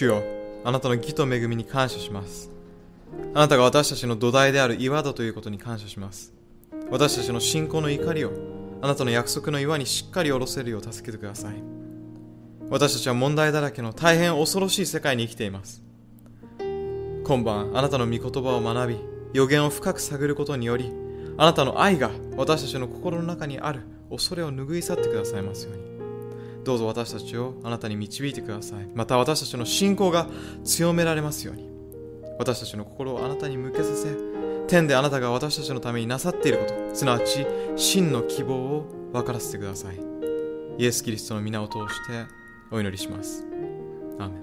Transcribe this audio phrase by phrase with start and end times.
[0.00, 0.24] 主よ
[0.64, 2.50] あなたの義と恵みに感謝します。
[3.34, 6.32] あなたが私たちの土台である岩だということに感謝します。
[6.90, 8.32] 私たちの信仰の怒りを
[8.80, 11.62] あなたの約束の岩にしっかり下ろせるよう助けてください。
[12.70, 15.82] 私たちは問題だらけの大変恐ろしい世界に生きています。
[17.24, 18.96] 今晩あなたの御言葉を学び
[19.34, 20.90] 予言を深く探ることにより
[21.36, 25.99] あなたの愛が私たちの心の中にある恐れを拭い去ってくださいますように。
[26.64, 28.88] どうぞ私たちをあなたに導いてください。
[28.94, 30.28] また私たちの信仰が
[30.64, 31.70] 強められますように。
[32.38, 34.16] 私たちの心をあなたに向けさせ
[34.66, 36.94] 天であなたが私たちのためになさっていること。
[36.94, 40.00] すなわち真の希望を分からせてください。
[40.78, 42.26] イエス・キリストの皆を通して
[42.70, 43.44] お祈りします。
[44.18, 44.42] アメン。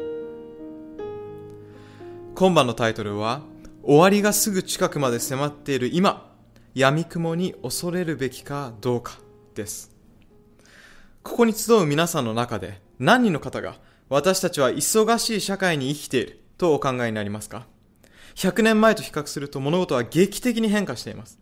[2.35, 3.41] 今晩のタイトルは
[3.83, 6.31] 終わりがすぐ近くまで迫っている今
[6.75, 9.19] 闇雲に恐れるべきかどうか
[9.55, 9.96] です。
[11.27, 13.75] ここに集う皆さんの中で何人の方が
[14.07, 17.67] 私たちは忙しい社会に生きているとお考えになりますか
[18.35, 21.37] ？100年前と比較すると物事は劇的に変化しています。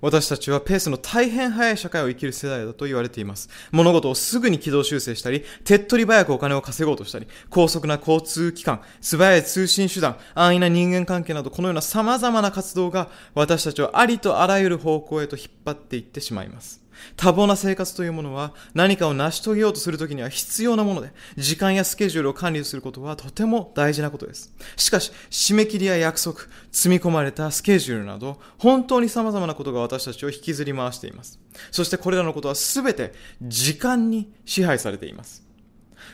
[0.00, 3.48] 私たちはペースの大変速い社会を生きる世代だと言われています。
[3.70, 16.87] 物事をすぐに軌道修正したり、手っ取り早くお金を稼ごうとしたり、高速な交通機関、素早い通信手段、安易な人間関係など、このような様々な活動が私たちをありとあらゆる方向へと引っ張っていってしまいます。
[17.16, 24.52] 多忙な生活というものは何かを成し遂げようとするときには必要なもので、時間やスケジュールを管理することはとても大事なことです。
[24.76, 26.40] しかし、締め切りや約束、
[26.70, 31.40] 積み込まれたスケジュールなど、本当に様々なことが私たちを引きずり回しています。
[31.70, 33.12] そしてこれらのことはすべて
[33.42, 35.46] 時間に支配されています。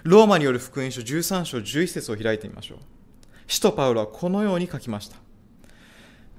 [0.03, 2.79] ローマによる福音書13章11節を開いてみましょう。
[3.47, 5.17] 使徒パウロはこのように書きました。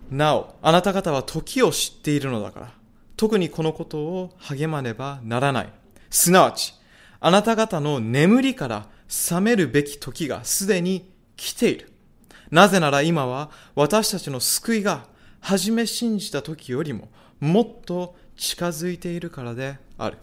[0.09, 2.73] なお、あなた方は時を知っているのだから、
[3.17, 5.73] 特にこのことを励まねばならない。
[6.09, 6.73] すなわち、
[7.19, 11.91] あなた方の眠りから覚めるべき時がすでに来ている。
[12.51, 15.07] なぜなら今は私たちの救いが
[15.39, 17.09] 初め信じた時よりも
[17.39, 20.17] もっと近づいているからである。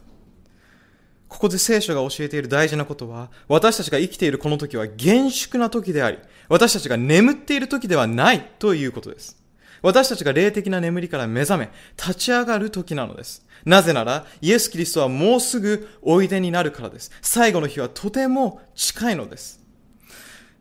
[1.29, 6.19] ここで聖書が教えている大事なことは、私たちが生きているこの時は厳粛な時であり、
[6.51, 9.42] 私たちが眠っている時ではないということです。
[9.83, 13.45] 私たちが霊的な眠りから目覚め、立ち上がる時なのです。
[13.65, 17.11] なぜなら、イエス・キリストはもうすぐおいでになるからです。
[17.21, 19.61] 最後の日はとても近いのです。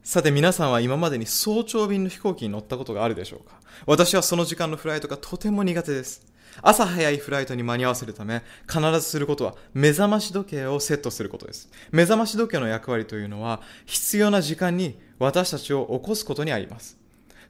[0.04, 3.62] さて皆さんは今までに早朝便の飛行機に乗ったことがあるでしょうか？
[3.86, 6.26] 私はその時間のフライトがとても苦手です。
[6.62, 11.70] 朝早いフライトに間に合わせるため、必ずすることは目覚まし時計をセットすることです。
[11.92, 16.98] 目覚まし時計の役割というのは、必要な時間に私たちを起こすことにあります。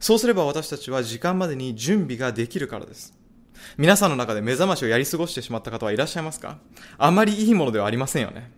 [0.02, 3.16] そうすれば私たちは時間までに準備ができるからです。
[3.78, 6.58] 皆さんの中で目覚ましをやり過ごしてしまった方はいらっしゃいますか？
[6.98, 8.50] あまりいいものではありませんよね。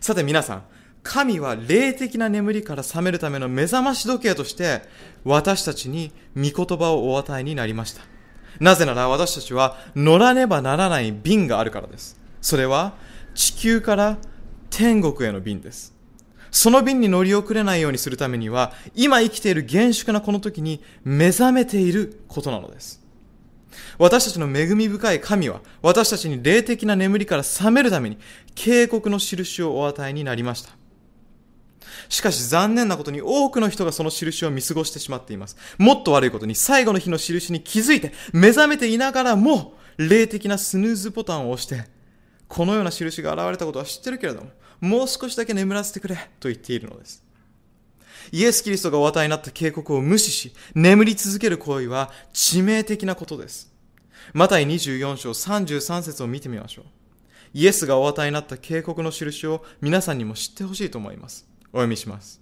[0.00, 0.62] さて皆さん、
[1.02, 4.82] 神は霊的な眠りから覚めるための目覚まし時計として
[5.24, 8.02] 私たちに御言葉をお与えになりました。
[8.60, 12.20] なぜなら私たちは乗らねばならない便があるからです。
[12.42, 12.92] それは
[13.34, 14.18] 地球から
[14.68, 15.95] 天国への便です。
[16.50, 23.04] その便に乗り遅れないようにするためには、今生きている厳粛なこの時に目覚めていることなのです。
[23.98, 28.18] 私たちの恵み深い神は、私たちに霊的な眠りから覚めるために、
[28.54, 30.70] 警告の印をお与えになりました。
[32.08, 35.56] しかし残念なことに多くの人がその印を見過ごしてしまっています。
[35.78, 41.84] もっと悪いことに最後の日の印に気づいて目覚めていながらも霊的なスヌーズボタンを押して
[42.48, 44.50] このような印が現れたことは知ってるけれども
[44.80, 47.24] もう少しだけ眠らせてくれと言っているのです。
[48.32, 53.72] イエス・キリストがお与えになった警告を無視し、眠り続ける行為は致命的なことです。
[54.32, 56.84] マタイ24章33節を見てみましょう。
[57.54, 61.48] イエスがお与えになった警告の印を皆さんにも知ってほしいと思います。
[61.72, 62.40] お読みします。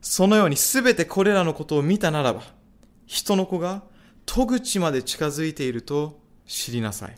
[0.00, 2.42] そのようにすべてこれらのことを見たならば、
[3.06, 3.82] 人の子が
[4.24, 7.16] 戸口まで近づいていると知りなさい。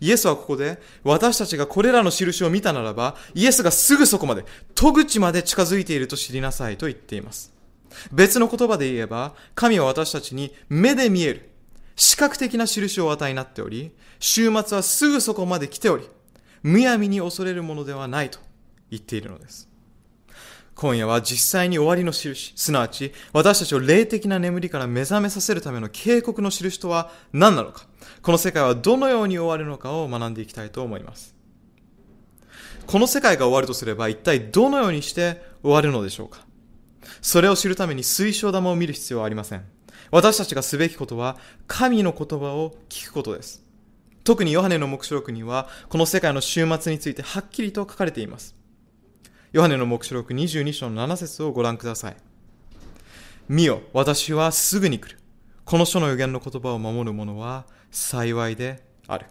[0.00, 7.52] イエスはここで、私たちがこれらの印を見たならば、イエスがすぐそこまで、戸口まで近づいていると知りなさいと言っています。
[8.12, 11.50] 別の言葉で言えば、神は私たちに目で見える、
[11.96, 13.90] 視覚的な印を与えになっており、
[14.20, 16.08] 週末はすぐそこまで来ており、
[16.62, 18.38] むやみに恐れるものではないと
[18.90, 19.68] 言っているのです。
[20.74, 27.87] 今夜は実際に終わりの印、すなわち私たちを霊的な眠りから目覚めさせるための警告の印とは何なのか、
[28.22, 31.34] この世界はどのように終わるのかを学んでいきたいと思います。
[32.86, 36.46] この世界が終わるとすれば一体どのようにして終わるのでしょうか
[37.20, 39.64] それを知るために水晶玉を見る必要はありません。
[40.10, 43.64] 私たちがすべきことは神の言葉を聞くことです。
[44.24, 48.56] 特にヨハネの目視録にはこの世界の終末についてはっきりと書かれています。
[49.52, 52.16] ヨハネの目視録22章の7節をご覧ください。
[53.48, 55.18] 見よ、私はすぐに来る。
[55.68, 59.26] この書の予言の言葉を守る者は幸いである。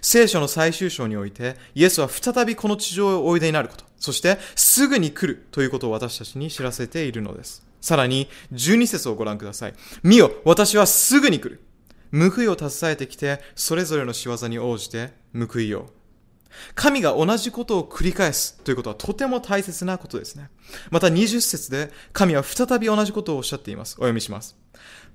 [0.00, 7.62] 聖書の最終章において、イエスは再びこの地上へおいでになること、そしてすぐに来るということを私たちに知らせているのです。
[7.82, 9.74] さらに、12節をご覧ください。
[10.02, 11.60] 見よ、私はすぐに来る。
[12.10, 16.02] 報いを携えてきて、それぞれの仕業に応じて報いよう。
[16.74, 20.48] 神が同じことを繰り返すということはとても大切なことですね。
[20.90, 23.94] また20節で神は再び同じことをおっしゃっています。
[23.94, 24.56] お読みします。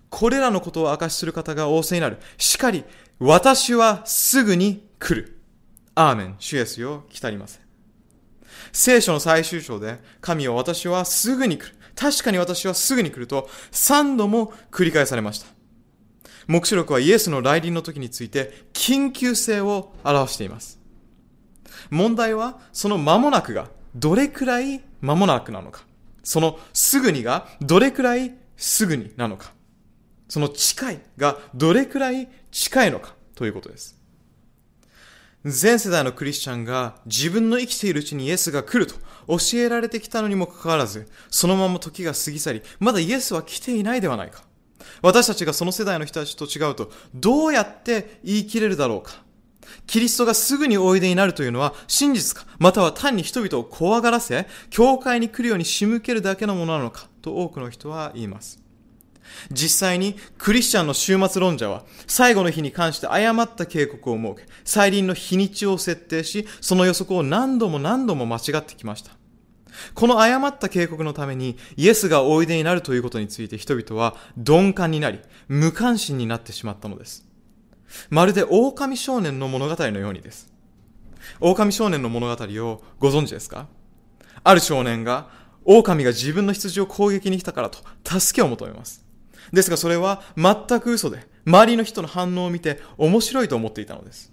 [0.09, 2.17] これらのことを明かしする方が仰せになる。
[2.37, 2.83] しかり、
[3.19, 5.39] 私はすぐに来る。
[5.95, 6.35] アーメン。
[6.39, 7.61] 主イエスよ、来たりません。
[8.71, 11.75] 聖書の最終章で、神は私はすぐに来る。
[11.95, 15.47] 確かに私はすぐに来ると、3度も繰り返されました。
[16.47, 20.79] 目視録はイエスの来臨の時について、緊急性を表しています。
[21.89, 25.83] 問題は、その間もなくが、どれくらい間もなくなのか。
[26.23, 29.56] そのすぐにが、どれくらいすぐになのか。
[30.27, 33.97] その近いがどれくらい近いのかということです。
[35.45, 38.95] 全世代のクリスチャンが自分の生きているうちにイエスが来ると
[39.27, 44.43] 教えられてきたのにもかかわらず、そのまま時が過ぎ去り、まだイエスは来ていないではないか。
[45.01, 49.23] 私たちがその世代の人たちと違うと、どうやって言い切れるだろうか。
[49.85, 58.66] キリストがすぐにおいでになるというのは真実か、または単に人々を怖がらせ、教会に来るように仕向けるだけのものなのか、と多くの人は言います。
[59.51, 69.11] 実際にクリスチャンの終末論者は最後の日に関して誤った警告を設け、再臨の日にちを設定し、その予測を何度も何度も間違ってきました。
[69.93, 77.27] この誤った警告のためにイエスがおいでになるということについて人々は鈍感になり、無関心になってしまったのです。
[78.09, 80.51] まるで狼少年の物語のようにです。
[81.39, 83.67] 狼少年の物語をご存知ですか？
[84.43, 85.29] ある少年が
[85.63, 87.79] 狼が自分の羊を攻撃に来たからと
[88.19, 89.05] 助けを求めます。
[89.53, 94.31] ですがそれは全く嘘で、周りの人の反応を見て面白いと思っていたのです。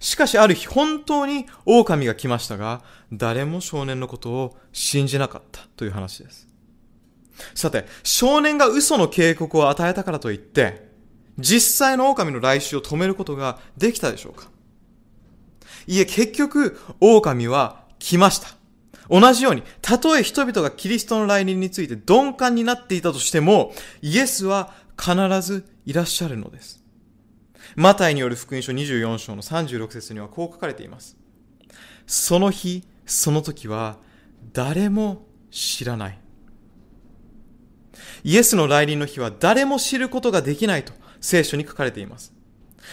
[0.00, 2.82] しかしある日本当に狼が来ましたが、
[3.12, 6.48] 誰も少年のことを信じなかったという話です。
[7.54, 10.90] さて、少年が嘘の警告を与えたからといって、
[11.38, 14.50] 実際の狼の来襲を止めることができたでしょうか
[15.86, 18.61] いえ、結局、狼は来ました。
[19.08, 26.82] 同じように、たとえ人々がキリストの来臨について鈍感になっていたとしても、イエスは必ずいらっしゃるのです。
[27.76, 31.16] マタイによる福音書24章の36節にはこう書かれています。
[32.06, 33.98] その日、その時は
[34.52, 36.18] 誰も知らない。
[38.24, 42.32] イエスの来臨の日は誰も知ることができないと聖書に書かれています。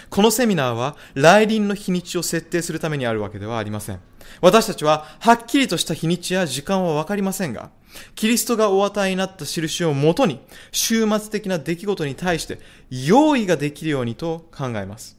[0.09, 3.99] このセミナーは来臨の日にちを設定するためにあるわけではありません。
[4.41, 7.71] 私たちははっきりとした日にちや時間はわかりませんが、
[8.15, 10.39] キリストがお与えになった印をもとに、
[10.71, 15.17] 終末的な出来事に対して用意ができるようにと考えます。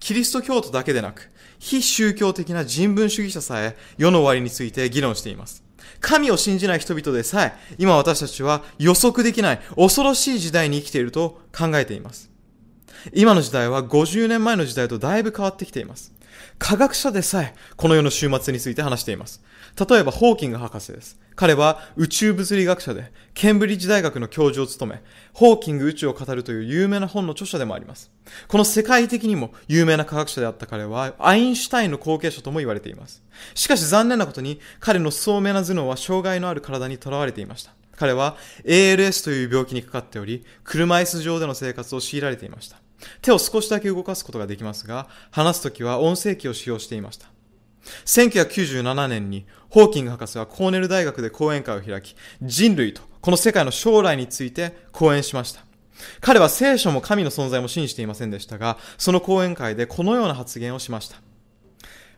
[0.00, 5.64] キリスト教徒だけでなく、非宗教的な人文主義者さえ世の終わりについて議論しています。
[6.00, 12.30] 神を信じない人々でさえ、今私たちは予測できない恐ろしい時代に生きていると考えています。
[13.12, 16.12] 今の時代は50年前の時代とだいぶ変わってきています。
[16.58, 19.42] 科学者でさえ、この世の終末について話しています。
[19.88, 21.18] 例えば、ホーキング博士です。
[21.36, 25.02] 彼は宇宙物理学者で、ケンブリッジ大学の教授を務め、
[25.32, 28.10] ホーキング宇宙を語るという有名な本の著者でもあります。
[28.48, 33.22] この世界的にも有名な科学者であった彼は、アインシュタインの後継者とも言われています。
[33.54, 37.72] しかし残念なことに、彼の聡明な頭脳は障害のある体にとらわれていました。
[37.96, 42.80] 彼は ALS という病気にかかっており、車椅子上での生活を強いられていました。
[43.22, 47.28] 手を少しだけ動かすことができますが、話すときは音声機を使用していました。
[48.04, 55.62] 1997年にホーキング博士はコーネル大学で講演会を開き、人類とこの世界の将来について講演しました。
[56.20, 61.16] 彼は聖書も神の存在も信じていませんでしたが、その講演会でこのような発言をしました。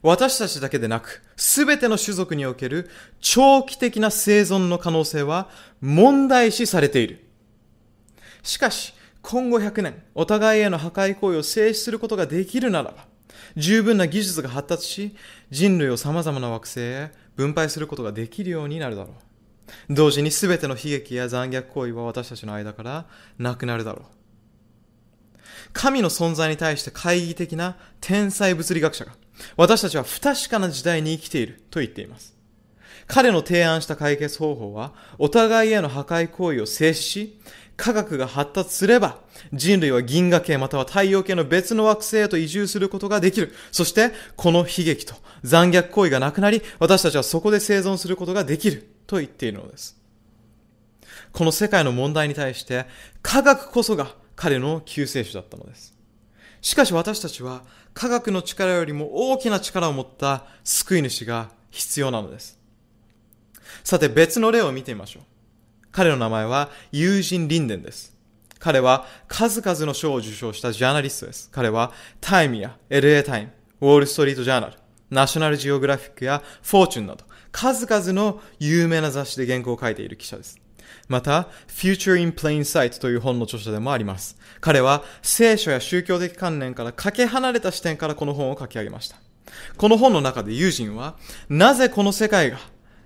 [0.03, 7.27] 私たちだけでなく、すべての種族における長期的な生存の可能性は問題視されている。
[8.43, 13.07] しかし、今後100年、お互いへの破壊行為を制止することができるならば、
[13.57, 15.17] 十分な技術が発達し、
[15.51, 19.11] 人類を様々な惑星へ分配することができるようになるだろ
[19.89, 19.95] う。
[19.95, 23.07] 同時に全ての悲劇や残虐行為は私たちの間から
[23.39, 24.05] なくなるだろう。
[25.73, 29.13] 神の存在に対して懐疑的な天才物理学者が、
[29.57, 32.37] 私たちは不確かな時代に生きていると言っています。
[33.07, 37.41] 彼の提案した解決方法は、お互いへの破壊行為を制止し、
[37.81, 39.17] 科学が発達すれば、
[39.55, 43.55] 人類は銀河系または太陽系の別の惑星へと移住することができる。
[43.73, 48.91] そして、この悲劇と残虐行為がなくなり、私たちはそこで生存することができる。
[49.07, 49.99] と言っているのです。
[51.33, 52.85] この世界の問題に対して、
[53.23, 55.97] 科学こそが彼の救世主だったのです。
[56.61, 57.63] しかし私たちは
[57.95, 62.61] 科学の力よりも大きな力を持った救い主が必要なのです。
[63.85, 65.30] さて別の例を見てみましょう。
[65.93, 68.17] 彼の名前は友人リンデンです。
[68.59, 71.49] 彼は数々の賞を受賞したジャーナリストです。
[71.51, 74.75] 彼はタイムや LA タイム、ウォールストリートジャーナル、
[75.11, 80.61] ナショナルジオグラフィックやフォーチュンなど数々の有名な雑誌で原稿を書いている記者です。
[81.09, 84.37] また、Future in Plain Sight という本の著者でもあります。
[84.61, 89.17] 彼は聖書や宗教的観念からかけ離れた視点からこの本を書き上げました。
[89.77, 91.17] この本の中で友人は、
[91.49, 92.59] なぜこの世界が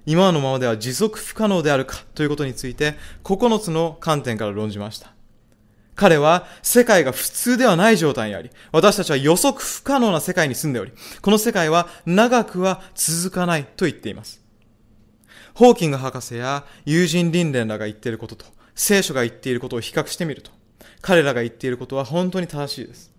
[0.07, 5.15] 今のままでは持続不可能であるかということについて9つの観点から論じました。
[5.95, 10.93] 彼は世界が普通ではない状態にあり、私たちは予測不可能な世界に住んでおり、
[11.23, 14.43] この世界は長くは続かないと言っています。
[15.55, 20.51] ホーキング博士や友人倫連らが言っていることと、聖書が言っていることを比較してみると、
[21.01, 23.13] 彼らが言っていることは本当に正しいです。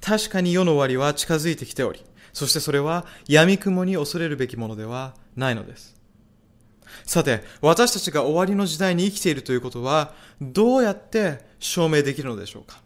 [0.00, 5.96] 確かに世の終わりは近づいてきており、そしてそれは闇雲に恐れるべきものではないのです。
[7.04, 12.80] さて、私たちが終わりの時代に生きているということは、どうやって証明できるのでしょうか？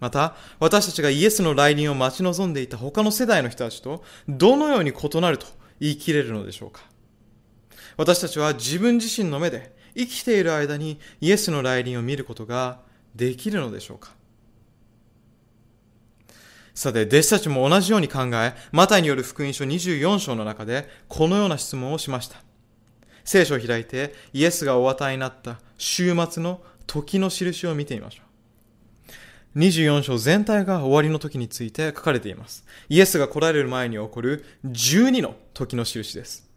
[0.00, 5.46] また、私たちがイエスの来臨を待ち望んでいた他の世代の人たちと、どのように異なると
[5.80, 6.82] 言い切れるのでしょうか？
[7.96, 12.80] 私たちは自分自身の目で生きている間にイエスの来臨を見ることが
[13.16, 14.12] できるのでしょうか？
[16.74, 22.40] さて、弟子たちも同じように考え、マタイによる福音書24章の中でこのような質問をしました。
[23.28, 28.22] 聖書を開いてイエスがお与えになった週末の時の印を見てみましょ
[29.54, 29.58] う。
[29.58, 32.64] 24章全体が終わりの時について書かれています。
[32.88, 36.48] イエスが来られる前に起こる12の時の印です。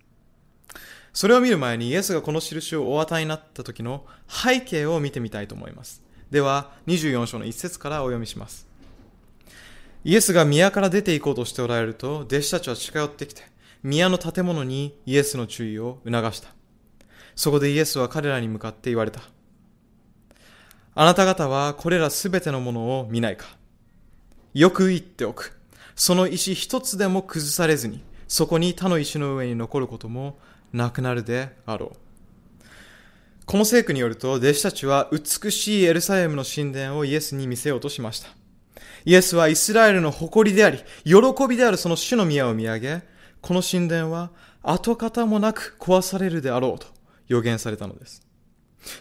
[1.12, 6.02] それを見る前にイエスがこの印をお与えになった時の背景を見てみたいと思います。
[6.30, 8.66] では、24章の一節からお読みします。
[10.06, 13.42] イエスが宮から出て行こうとしておられると、弟子たちは近寄ってきて、
[13.84, 16.61] 宮の建物にイエスの注意を促した。
[17.36, 19.22] そこでイエスは彼らに向かって言われた。
[20.94, 23.46] あなた方はこれらすべてのものを見ないか
[24.54, 25.58] よく言っておく。
[25.96, 30.38] その石一つでも崩されずに、そこに他の石の上に残ることも
[30.74, 31.98] なくなるであろう。
[33.46, 38.30] この聖句によると、弟子たちは美しいエルサレムの神殿をイエスに見せようとしました。
[39.06, 43.02] イエスはイスラエルの誇りであり、喜びであるその主の宮を見上げ、
[43.42, 44.32] この神殿は
[44.64, 46.88] 跡形もなく壊されるであろうと
[47.32, 48.22] 予言されたのです。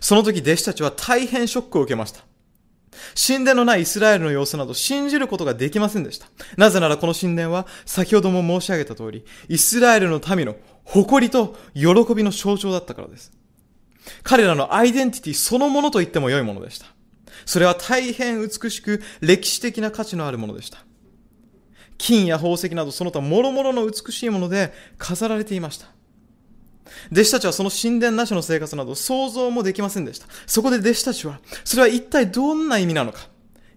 [0.00, 2.24] その時弟子たちは大変ショックを受けました。
[3.14, 6.26] 神殿のないイスラエルの様子など信じることができませんでした。
[6.56, 13.32] なぜならこの神殿は先ほども申し上げた通り、イスラエルの民の誇りと喜びの象徴だったからです。
[14.22, 16.86] 彼らのアイデンティティそのものと言っても良いものでした。
[17.46, 20.78] それは大変美しく歴史的な価値のあるものでした。
[21.96, 25.86] 金や宝石などその他諸々の美しいもので飾られていました。
[27.12, 30.26] 弟子たちはその神殿なしの生活など想像もできませんでした。
[30.46, 33.28] そこで弟子たちは、それは一体どんな意味なのか、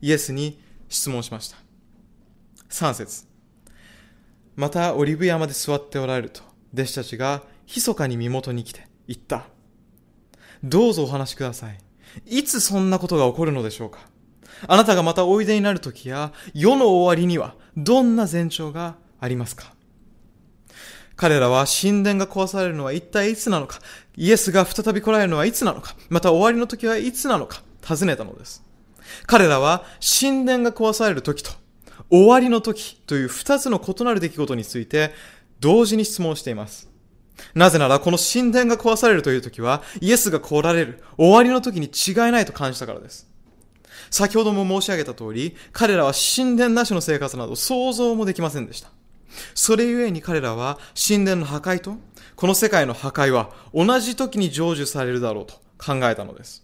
[0.01, 1.57] イエスに質問しました。
[2.69, 3.25] 3節
[4.55, 6.41] またオリブ山で座っておられると、
[6.73, 9.45] 弟子たちが密かに身元に来て言った。
[10.63, 11.77] どうぞお話しください。
[12.25, 13.99] いつそんなことが起こるのでしょうか
[14.67, 19.72] あなたがまたおいでになるときや、世の終わりにはどんな前兆がありますか
[21.23, 23.79] 彼らは神殿が壊されるのは一体いつなのか、
[24.17, 28.61] イエスが再び来られるのはいつなのか、また終わりの時はいつなのか、尋ねたのです。
[29.25, 31.51] 彼らは神殿が壊される時と
[32.09, 35.13] 終わりの時という二つの異なる出来事について
[35.61, 36.89] 同時に質問しています。
[37.55, 43.29] なぜならこの神殿が壊されるという時はイエスが来られる終わりの時に違いないと感じたからです。
[44.11, 48.89] 先ほども申し上げた通り、彼らは神殿なしの生活など想像もできませんでした。
[49.53, 51.97] それゆえに彼らは神殿の破壊と
[52.35, 56.63] この世界の破壊は同じ時に成就されるだろうと考えたのです。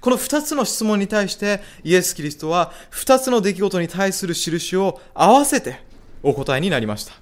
[0.00, 5.80] この二つの質問に対してイエス・キリストは二つの出来事に対する印を合わせて
[6.22, 7.14] お答えになりました。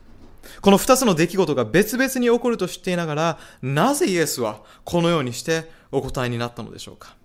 [0.61, 7.17] この二つの出来事が別々に起こると知っていながら、なぜイエスはこのようにしてお答えになったのでしょうか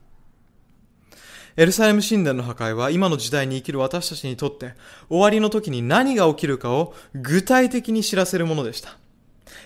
[1.55, 4.73] エルサレム神殿の破壊は今の時代に生きる私たちにとって
[5.07, 8.97] 終わりの時に何が起きるかを具体的に知らせるものでした。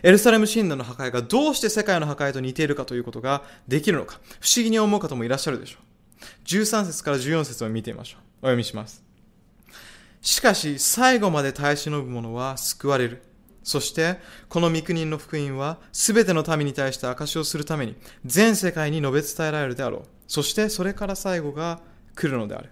[0.03, 5.97] エルサレム神殿の破壊がどうして世界の破壊と似ているかということができるのか不思議に思う方もいらっしゃるでしょう。
[6.45, 8.21] 13節から14節を見てみましょう。
[8.21, 9.03] お読みします。
[10.21, 13.21] しかし、最後まで耐え忍ぶ者は救われる。
[13.63, 14.17] そして、
[14.49, 20.16] この御国の福音は、すべての民に対して証しをするために、全世界に述べ伝えられるであろう。
[20.27, 21.79] そして、それから最後が
[22.15, 22.69] 来るのである。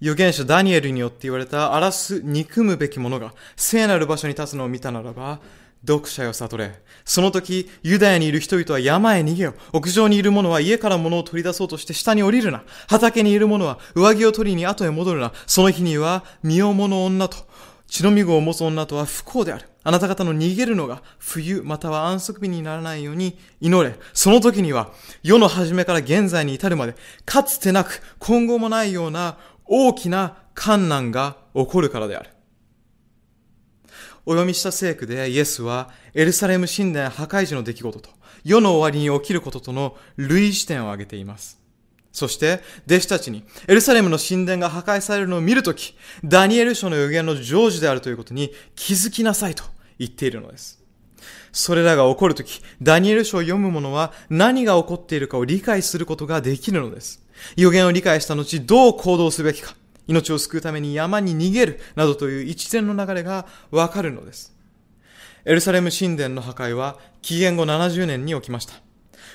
[0.00, 5.40] 預言者ダニエルによって言われた荒らす憎むべき者が聖なる場所に立つのを見たならば、
[5.86, 6.82] 読者よ悟れ。
[7.04, 9.54] その時、ユダヤにいる人々は山へ逃げよ。
[9.72, 12.64] 屋上にいる者は家から物を取り出そうとして下に降りるな。
[12.88, 15.32] 畑にいる者は上着を取りに後へ戻るな。
[15.46, 17.36] その日には身重の女と、
[17.86, 19.68] 血のみ子を持つ女とは不幸である。
[19.82, 23.96] あなた方の逃げるのが冬または安息日にならないように祈れ。
[24.12, 32.30] その時には世の初めから現在に至るまでかつてなく今後もないような大きな観難が起こるからである。
[34.28, 38.10] お読みした聖句でイエスはエルサレム神殿破壊時の出来事と
[38.42, 41.55] 世の終わりに起きることとの類似点を挙げています。
[42.16, 45.94] そして、弟子たちに、エルサレムの神殿が破壊されるのを見るとき、
[46.24, 49.64] ダニエル書の予言の成就であるということに気づきなさいと
[49.98, 50.82] 言っているのです。
[51.52, 57.22] それらが起こるとき、ダニエル書を読む者は何が起こっているかを理解することができるのです。
[57.54, 64.56] 予言を理解した後、どう行動すべきか、命を救うために山に逃げる、などという一連の流れがわかるのです。
[65.44, 68.85] エルサレム神殿の破壊は紀元後70年に起きました。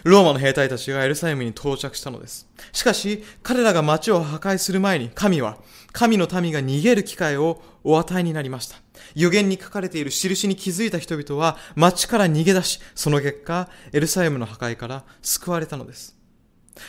[0.03, 2.47] ローマの兵隊たちがエルサレムに到着したのです。
[2.71, 5.57] しかし、彼らが町を破壊する前に神は、
[5.91, 8.77] 神の民が逃げる機会をお与えになりました。
[9.15, 16.15] 予言に書かれている印に気づいた人々は町から逃げ出し、その結果、エルサレムの破壊から救われたのです。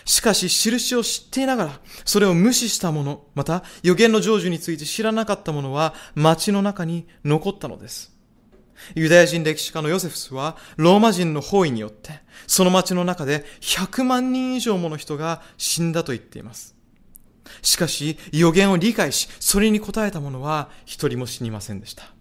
[0.05, 8.12] しかし、印を知っていながら、それを無視した者、また予言の成就について知らなかった者は、町の中に残ったのです。
[8.95, 16.75] ユダヤ人歴史家のヨセフスは、ローマ人の包囲によって、その町の中で100万人以上もの人が死んだと言っています。
[17.62, 22.12] しかし、予言を理解し、それに応えた者は一人も死にませんでした。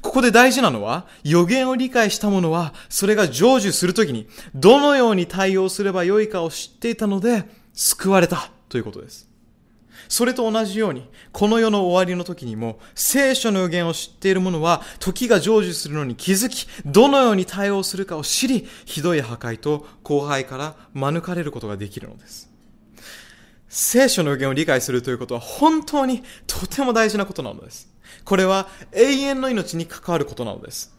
[0.00, 9.33] ここで大事なのは、予言を理解した者は、それが成就するときに、どのように対応すればよいかを知っていたので、救われたということです。
[10.08, 22.54] それと同じように、この世の終わりの時にも、聖書の予言を知っている者は、時が成就するのに気づき、どのように対応するかを知り、ひどい破壊と後輩から免れることができるのです。
[23.74, 27.92] 聖書の予言を理解するということは本当にとても大事なことなのです。
[28.24, 30.94] これは永遠の命に関わることなのです。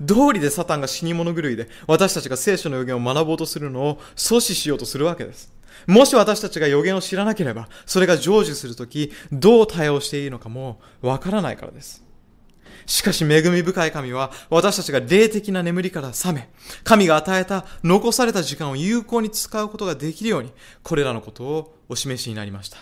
[0.00, 5.52] 道理でサタンが死に物狂いで私たちが聖書の予言を学ぼうとするのを阻止しようとするわけです。
[5.86, 12.04] もし私たちが予言を知らなければ、それが成就するとき、どう対応していいのかもわからないからです。
[12.86, 16.50] しかし恵み深い神は私たちが霊的な眠りから覚め、
[16.84, 22.78] 神が与えた残された時間を有効に使うことができるように、これらのことをお示しになりました。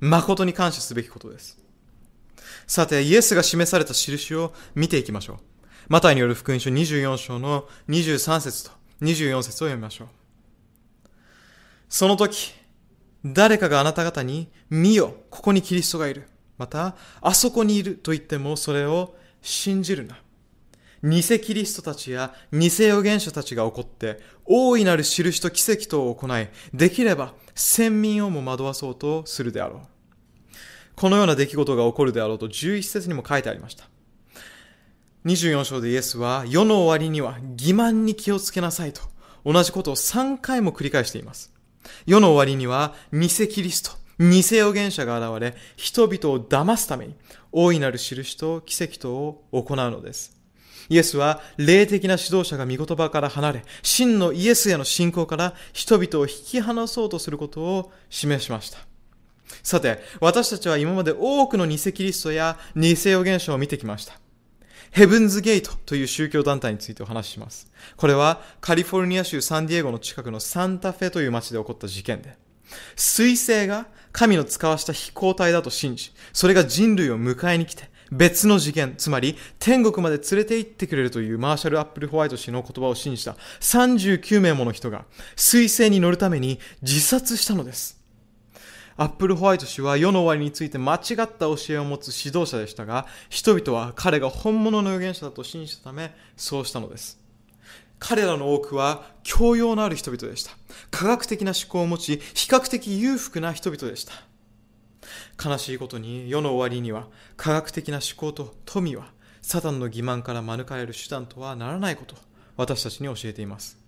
[0.00, 1.58] 誠に感謝すべきことです。
[2.66, 5.36] さて、イエスが示された印を見ていきましょう。
[5.88, 8.70] マタイによる福音書24章の23節と
[9.02, 10.21] 24節を読みましょう。
[11.92, 12.54] その時、
[13.22, 16.26] 誰かがあなた方に、見よ、ここにキリストがいる。
[16.56, 20.16] また、あそこにいると言っても、それを信じるな。
[21.04, 29.80] 偽キリストたちや偽預言者たちが起こって、大いなる印と奇跡とを行い、できれば先民をも惑わそうとするであろう。
[30.96, 33.84] このような出来事が起こるであろうと11節にも書いてありました。
[35.26, 39.02] 24章でイエスは世の終わりには欺瞞に気をつけなさいと
[39.44, 41.52] 同じことを3回も繰り返しています。
[42.06, 47.16] 世の終わりには偽キリスト、偽預言者が現れ、人々を騙すために
[47.50, 50.36] 大いなる印と奇跡とを行うのです。
[50.88, 58.78] イエスは霊的な指導者が御言葉から離れ、真のイエスへの信仰から人々を引き離そうとすることを示しました。
[59.62, 64.14] さて、私たちは今まで多くの偽キリストや偽預言者を見てきました。
[64.92, 67.66] ヘブンズゲートという宗教団体についてお話しします。
[67.96, 72.36] これはカリフォルニア州サンディエゴの近くのサンタフェという町で起こった事件で、
[72.94, 88.01] 水星が神の使わした飛行体だと信じ、それが人類を迎えに来て、別の次元、つまり天国まで連れて行ってくれるというマーシャル・アップル・ホワイト氏の言葉を信じた39名もの人が水星に乗るために自殺したのです。
[89.02, 97.18] アップルホワイト氏は世の終わりについて間違った教えを持つ指導者でしたが、人々は彼が本物の預言者だと信じたため、そうしたのです。
[97.98, 100.52] 彼らの多くは教養のある人々でした。
[100.92, 104.12] 科学的な思考を持ち、比較的裕福な人々でした。
[105.44, 109.06] 悲しいことに世の終わりには科学的な思考と富は
[109.40, 112.14] サタンの欺瞞から免れる手段とはならないこと
[112.56, 113.81] 私たちに教えています。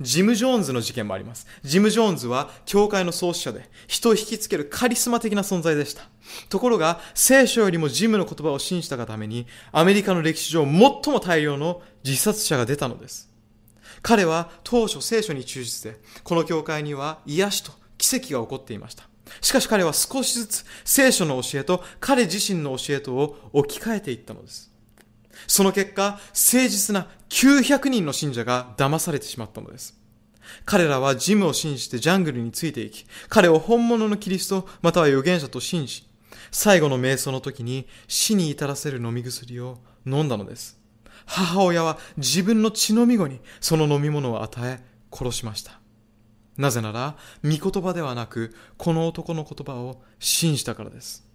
[0.00, 1.46] ジム・ジョーンズの事件もあります。
[1.64, 6.02] ジム・ジョーンズは教会の創始者で人を引きつけるカリスマ的な存在でした。
[6.48, 10.72] ところが聖書よりもジムの言葉を信じたがためにアメリカの歴史上最
[11.12, 13.28] も大量の自殺者が出たのです。
[14.02, 19.08] 彼は当初聖書に忠実で、この教会には癒しと奇跡が起こっていました。
[19.40, 24.67] しかし彼は少しずつ聖書の教えと彼自身の教えとを置き換えていったのです。
[25.48, 29.98] その結果、誠実な900人の信者が騙されてしまったのです。
[30.64, 36.08] 彼らはジムを信じてジャングルについていき、彼を本物のキリストまたは預言者と信じ、
[36.50, 40.78] 最後の瞑想の時に死に至らせる飲み薬を飲んだのです。
[41.26, 44.82] 母親は自分の血のみ子にその飲み物を与え
[45.12, 45.80] 殺しました。
[46.56, 51.27] なぜなら、御言葉ではなく、この男の言葉を信じたからです。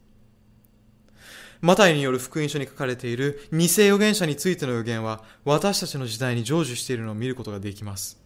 [1.63, 8.19] マタイによる福音書に書かれている偽預言者についての予言は、私たちの時代に成就しているのを見ることができます。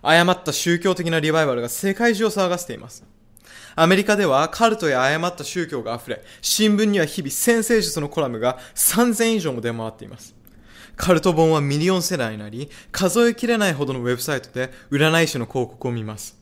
[0.00, 3.02] 誤った宗教的なリバイバルが世界中を騒がせています。
[3.74, 10.36] アメリカではカルトや誤った宗教が溢れ、新聞には日々占星術のコラムが3000以上も出回っています。
[10.94, 16.35] カルト本はミリオンセラーになり、数えきれないほどのウェブサイトで占い師の広告を見ます。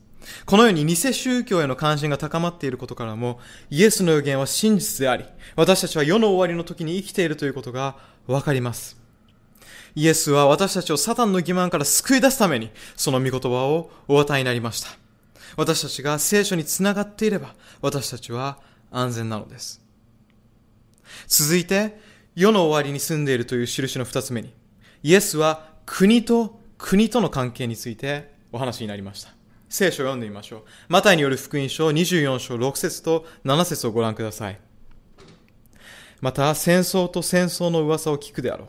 [0.45, 8.97] このように偽宗教への関心が高まっていることからも、イエスの予言は真実であり、私たちは世の終わりの時に生きているということがわかります。
[9.95, 14.89] イエスは私たちをサタンの欺瞞から救い出すために、その御言葉をお与えになりました。
[15.55, 18.59] 私たちが聖書につながっていれば、私たちは
[18.91, 19.81] 安全なのです。
[21.27, 21.99] 続いて、
[22.35, 24.53] 世の終わりに住んでいるという印の二つ目に、
[25.03, 29.34] イエスは国と国との関係についてお話になりました。
[29.69, 30.63] 聖書を読んでみましょう。
[30.89, 34.59] マタイによる福音書24章6節と7節をご覧ください。
[36.21, 38.67] また、戦争と戦争の噂を聞くであろう。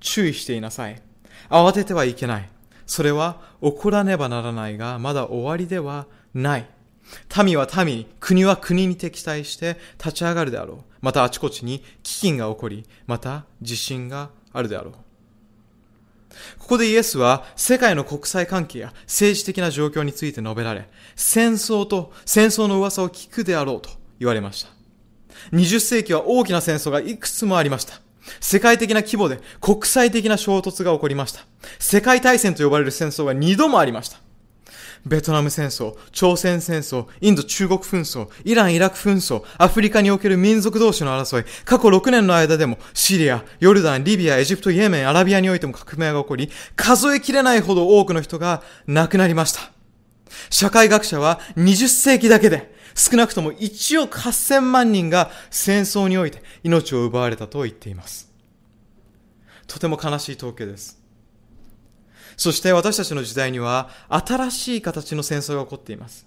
[0.00, 1.02] 注意していなさい。
[1.50, 2.48] 慌ててはいけない。
[2.86, 6.66] それは起こらねばならないが、まだ終わりではない。
[7.44, 10.84] 民は民に、国は国に敵対して立ち上がるであろう。
[11.00, 14.94] またあちこちに飢饉が起こり、また地震があるであろう。
[16.58, 24.70] ここでイエスは世界の国際関係や政治的な状況について述べられ、戦争と戦争の噂を聞くであろうと言われました。
[25.52, 28.00] 20世紀は大きな戦争がいくつもありました。
[28.40, 31.46] 世界的な規模で国際的な衝突が起こりました。
[31.78, 34.18] 世界大戦と呼ばれる戦争が2度もありました。
[35.06, 49.70] ベトナム戦争、朝鮮戦争、インド中国紛争、イラン・イラク紛争、アフリカにおける民族同士の争い、過去6年の間でもシリア、ヨルダン、リビア、エジプト、イエメン、アラビアにおいても革命が起こり、数えきれないほど多くの人が亡くなりました。
[50.50, 58.28] 社会学者は20世紀だけで少なくとも1億8000万人が戦争において命を奪われたと言っています。
[59.66, 60.97] とても悲しい統計です。
[62.38, 66.26] そして私たちの時代には新しい形の戦争が起こっています。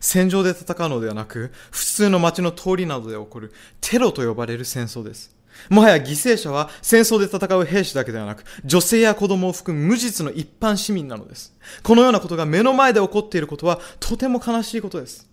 [0.00, 5.36] 戦場で戦うのではなく、普通の街の通りなどで起こるテロと呼ばれる戦争です。
[5.68, 11.52] もはや犠牲者は戦争で戦う兵士だけではなく、女性や子供を含む無実の一般市民なのです。
[11.82, 15.28] このようなことが目の前で起こっていることはとても悲しいことです。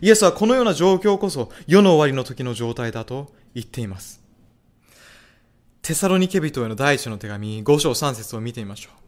[0.00, 4.22] イエスはこのような状況こそ世の終わりの時の状態だと言っています。
[5.82, 8.99] テサロニケ人への第一の手紙5章3節を見てみましょう。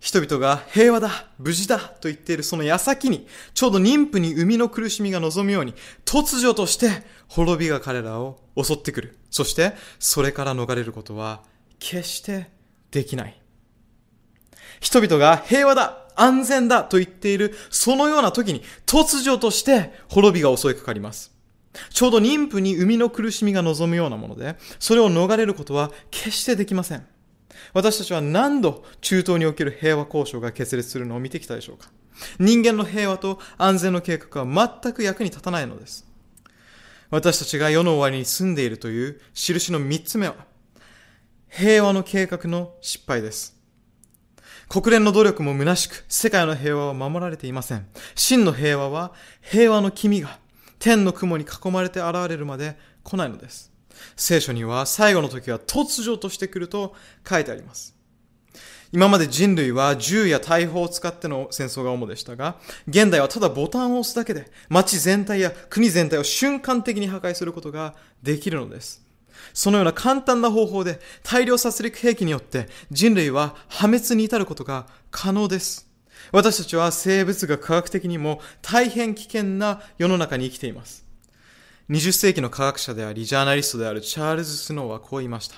[0.00, 9.18] 人々が平和だ、無事だと言っているその矢先に、ちょうど妊婦に生みの苦しみが望むように、突如として滅びが彼らを襲ってくる。
[9.30, 11.42] そして、それから逃れることは
[11.78, 12.50] 決して
[12.90, 13.40] できない。
[14.80, 21.34] 人々が平和だ、安全だと言っているそのような時に、突如として滅びが襲いかかります。
[21.90, 27.06] ちょうど妊婦に生みの苦しみが望むようなもので、それを逃れることは決してできません。
[27.76, 31.90] 私たちは何度中東における平和交渉が決裂するのを見てきたでしょうか？
[32.38, 36.06] 人間の平和と安全の計画は全く役に立たないのです。
[37.10, 40.36] 私たちが世の終わりに住んでいるという印の三つ目は、
[41.50, 43.54] 平和の計画の失敗です。
[44.70, 47.86] 国連の努力も虚しく、世界の平和は守られていません。
[48.14, 49.12] 真の平和は、
[49.42, 50.38] 平和の君が
[50.78, 53.70] 天の雲に囲まれて現れるまで来ないのです。
[54.16, 56.94] 聖書には最後の時は突如としてくると
[57.28, 57.94] 書いてあります。
[58.92, 62.56] 今まで人類は銃や大砲を使っての戦争が主でしたが、
[62.86, 69.04] 現代はただボタンを押すだけで街全体や国全体を瞬間的に破壊することができるのです。
[69.52, 75.86] そのような簡単な方法で大量殺戮兵器によって人類は破滅に至ることが可能です。
[76.32, 81.05] 私たちは生物学科学的にも大変危険な世の中に生きています。
[81.88, 85.56] 20世紀の科学者であり、ジャーナリストであるチャールズ・スノーはこう言いました。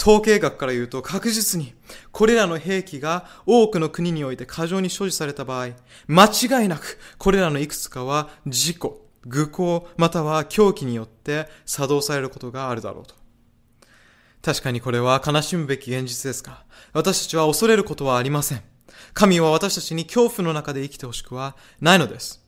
[0.00, 1.74] 統計学から言うと確実に
[2.12, 5.68] これらの兵器が多くの国において過剰に所持された場合、
[6.08, 13.14] 間違いなくこれらのいくつかは事故、愚行、または狂気によって作動されることがあるだろうと。
[14.42, 18.62] 確かにこれは悲しむべき現実ですが、私たちは恐れることはありません。
[19.14, 22.45] 神は私たちに恐怖の中で生きてほしくはないのです。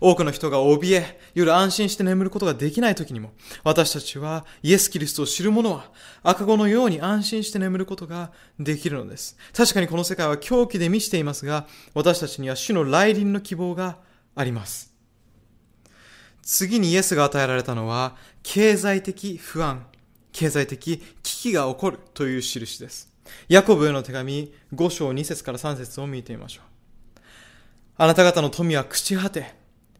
[0.00, 3.32] 多くの人が怯え、夜安心して眠ることができない時にも、
[3.64, 5.90] 私たちはイエス・キリストを知る者は、
[6.22, 9.36] 赤子のように安心して眠ることができるのです。
[9.54, 13.98] 確かにこの世界は狂気で満ちていますが、私たちには主の来臨の希望が
[14.34, 14.92] あります。
[16.42, 19.86] 次にイエスが与えられたのは、経済的不安、
[20.32, 23.12] 経済的危機が起こるという印です。
[23.48, 27.20] ヤコブへの手紙5章2節から3節を見てみましょう。
[27.98, 29.57] あなた方の富は朽ち果て、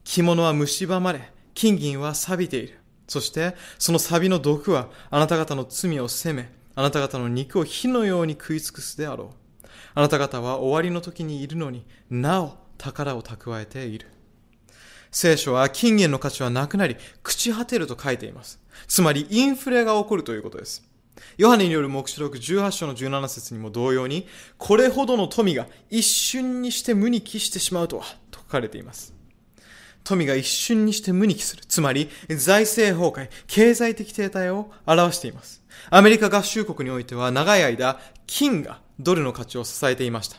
[0.09, 2.79] 着物は蝕まれ、金銀は錆びている。
[3.07, 9.67] そして、その錆の毒はあなた方の罪を責め、あなた方の肉を火のように食い尽くすであろう。
[9.93, 14.07] あなた方は終わりの時にいるのになお宝を蓄えている。
[15.11, 18.59] 聖書は金銀の価値はなくなり、朽ち果てると書いています。
[18.87, 20.89] つまり、インフレが起こるということです。
[21.37, 29.18] ヨハネによる目視録18章の17節にも同様に、これほどの富が一瞬にして無に帰してしまうとは、と書かれています。
[30.09, 31.63] 富が一瞬にして無に帰する。
[31.67, 35.63] つまり、財政崩壊、経済的停滞を表しています。
[35.91, 40.39] アメリカ合衆国においては長い間、金がドルの価値を支えていました。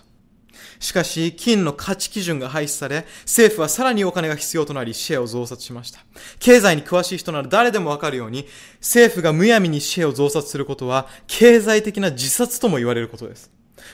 [0.79, 5.99] しかし、金の価値基準が廃止され、政府はさらにお金が必要となり、シェアを増刷しました。
[6.39, 8.47] 経済に詳しい人なら誰でもわかるように、
[8.79, 13.51] 政府がむやみにシェアを増刷することは、経済的な自殺とも言われることです。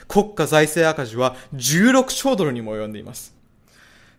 [0.08, 3.35] 国家財政赤字は16兆ドルにも及んでいます。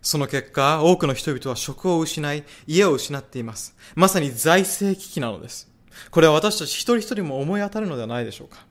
[0.02, 3.76] その結果、多くの人々は職を失い、家を失っています。
[3.94, 5.68] まさに財政危機なのです。
[6.10, 8.64] これは私たち一人一人も思い当たるのではないでしょうか。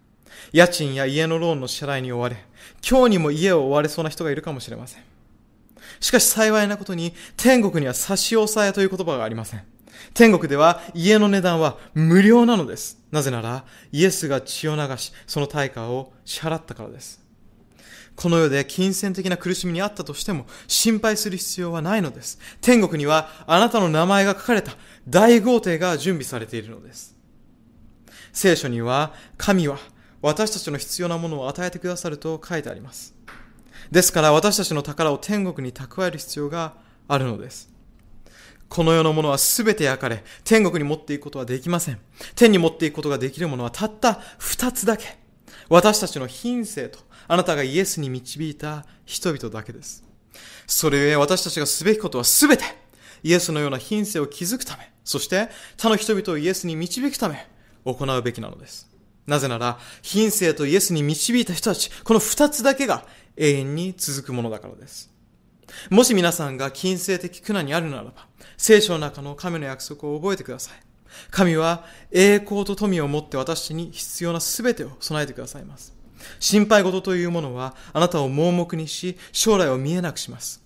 [0.54, 2.38] 家賃や家のローンの支払いに追われ、
[2.88, 5.04] 今日にも家を追われそうな人がいるかもしれません。
[6.00, 9.64] しかし幸いなことに、天国には差し押さえという言葉がありません。
[10.14, 13.00] 天国では家の値段は無料なのです。
[13.12, 17.27] なぜなら、イエスが血を流し、その対価を支払ったからです。
[18.18, 22.40] この世で金銭的な苦しみにあったとしても心配する必要はないのです。
[22.62, 24.74] 天国にはあなたの名前が書かれた
[25.08, 27.16] 大豪邸が準備されているのです。
[28.34, 29.78] 聖書には神は
[30.24, 33.14] 私たちの必要なものを与えてくださると書いてあります。
[33.92, 36.74] ですから私たちの宝を天国に蓄える必要が
[37.08, 37.70] あるのです。
[38.68, 42.00] この世のものはすべて焼かれ、天国に持っていくことはできません。
[42.36, 45.20] 天に持っていくことができるものはたった二つだけ。
[45.70, 50.04] 私たちの品性と、あなたがイエスに導いた人々だけです。
[50.66, 52.64] それゆえ私たちがすべきことはすべて、
[53.24, 57.48] イエスのような品性を築くため、そして他の人々をイエスに導くため、
[57.86, 58.88] 行うべきなのです。
[59.26, 65.12] なぜなら、品性とイエスに導いた人たち、この二つだけが永遠に続くものだからです。
[65.90, 68.14] もし皆さんが金星的苦難にあるならば、
[68.58, 70.74] 聖書の中の神の約束を覚えてください。
[71.32, 75.97] 神は栄光と富を持って私に必要な全てを備えてくださいます。
[76.40, 80.64] 心配事というものはあなたを盲目にし、将来を見えなくします。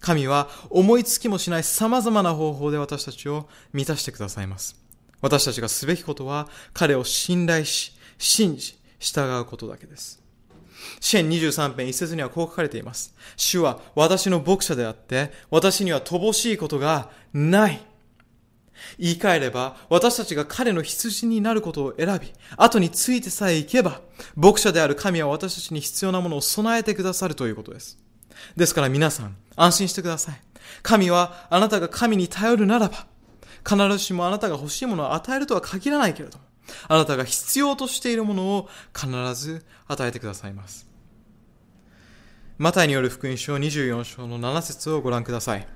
[0.00, 4.76] 神は思いつきもしない様々な方法で私たちを満たしてくださいます。
[5.22, 10.22] 私たちがすべきことは彼を信頼し、信じ、従うことだけです。
[11.00, 13.14] 支援23編一節にはこう書かれています。
[13.36, 17.80] 主は私の牧者であって、私には乏しいことがない。
[18.98, 24.00] 言い換えれば、私たちが彼の羊になることを選び、後についてさえ行けば、
[24.36, 27.98] 牧者である神は私たちに必要なものを備えてくださるということです。
[28.56, 30.40] ですから皆さん、安心してください。
[30.82, 33.06] 神はあなたが神に頼るならば、
[33.68, 36.44] 必ずしもあなたが欲しいものを与えるとは限らないけれども、
[36.88, 40.86] あなたが必要としているものを必ず与えてくださいます。
[42.56, 45.66] マタイによる福音書24章の7節をご覧ください。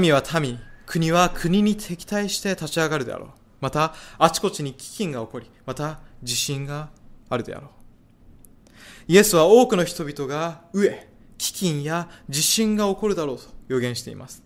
[0.00, 3.28] 民は民、国は国に敵対して立ち上がるであろう。
[3.60, 6.90] また、あちこちに飢饉が起こり、また地震が
[7.28, 7.70] あるであろう。
[9.06, 14.42] イエスは多くの人々が飢え、飢饉や地震が起こるだろうと予言しています。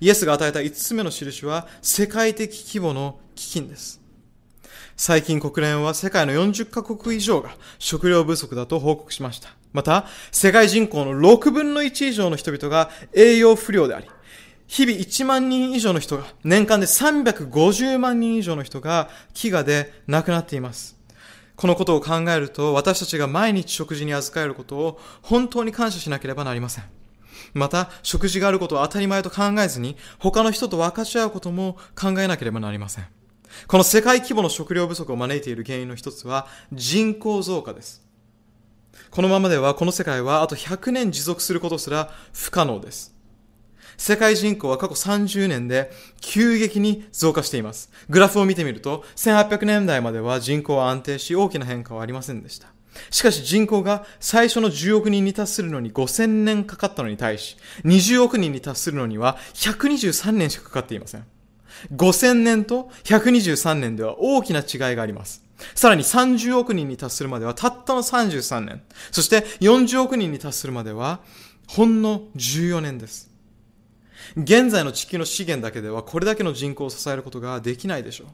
[0.00, 4.00] イエスが与えた5つ目の印は世界的規模の飢饉です。
[4.96, 9.48] 最近国連は世界の40カ国以上が食料不足だと報告しました。
[9.72, 14.06] また、世界人口の6分の1以上の人々が栄養不良であり、
[14.70, 20.96] 日々1万人以上の人が、年間で350万人以上の人が飢餓で亡くなっています。
[21.56, 26.84] このことを考えると、私たちが毎日食事に預かえることを本当に感謝しなければなりません。
[27.52, 33.06] また、食事があることを当たり前と考えずに、他の人と分かち合うことも考えなければなりません。
[33.66, 38.06] この世界規模の食料不足を招いている原因の一つは人口増加です。
[39.10, 43.18] このままではこの世界はあと100年持続することすら不可能です。
[44.00, 47.90] 世界人口は過去30年で急激に増加しています。
[48.08, 52.68] グラフを見てみると、1800年代までは人口は安定し大きな変化はありませんでした。
[53.10, 61.26] しかし人口が最初の10億人に達するのに5000年かかったのに対し、20億人に達するのには123年しかかかっていません。
[61.94, 65.44] 5000年と123年では大きな違いがあります。
[65.74, 68.82] さらに30億人に達するまではたったの33年。
[69.10, 71.20] そして40億人に達するまでは
[71.68, 73.29] ほんの14年です。
[74.36, 78.28] 現在の地球の資源だけではこれだけの人口を支えることができないでしょう。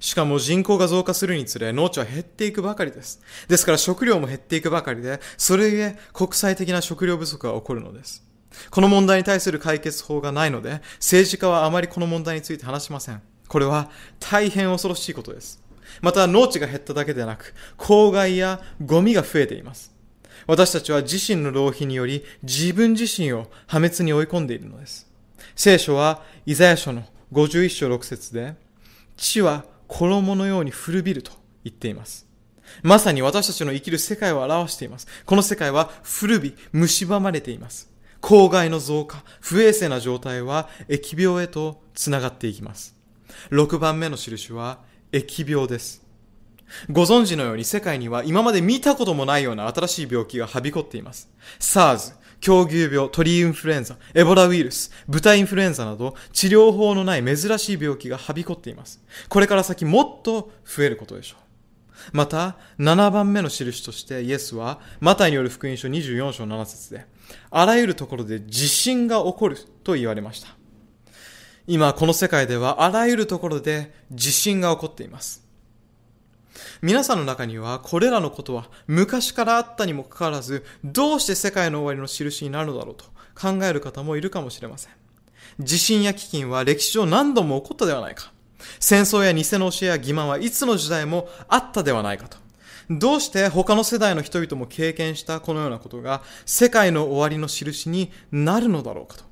[0.00, 3.20] しかも人口が増加するにつれ農地は減っていくばかりです。
[3.48, 8.24] ですから食料も減っていくばかりで、それゆえ国際的な食料不足が起こるのです。
[8.70, 13.22] この問題に対する解決法がないので、政治家はあまりこの問題について話しません。
[13.48, 15.62] これは大変恐ろしいことです。
[16.00, 19.94] また農地が減っただけでなく、公害やゴミが増えています。
[20.46, 25.13] 私たちは自身の浪費により自分自身を破滅に追い込んでいるのです。
[25.56, 28.54] 聖書はイザヤ書の51章6節で、
[29.16, 31.32] 地は衣のように古びると
[31.64, 32.26] 言っています。
[32.82, 35.06] まさに私たちの生きる世界を表しています。
[35.24, 37.92] この世界は古び、蝕まれています。
[38.20, 42.96] 公害の増加、不衛生な状態は疫病へと繋がっていきます。
[43.50, 44.78] 6番目の印は
[45.12, 46.02] 疫病です。
[46.90, 51.30] ご存知のように世界には今まで見たこともないような新しい病気がはびこっています。
[51.60, 59.02] SARS、狂牛病、鳥インフルエンザ、エボラウイルス、豚インフルエンザなど治療法のない珍しい病気がはびこっています。
[59.30, 61.44] これから先もっと増えることでしょう。
[62.12, 67.06] また、7番目の印としてイエスは、マタイによる福音書24章7節で、
[67.50, 70.48] あらゆるところで地震が起こると言われました。
[71.66, 75.43] 今、この世界ではあらゆるところで地震が起こっています。
[76.82, 84.92] 皆さんの中にはこれらのことは昔からあったにもかかわらずどうして世界の終わりの印になるのだろうと考える方もいるかもしれません。
[85.60, 88.32] 地震や飢饉は歴史上何度も起こったではないか。
[88.80, 92.38] 戦争や偽の教えや欺瞞はいつの時代もあったではないかと。
[92.90, 99.24] どうして他の世代の人々も経験したこのようなことが世界の終わりの印になるのだろうかと。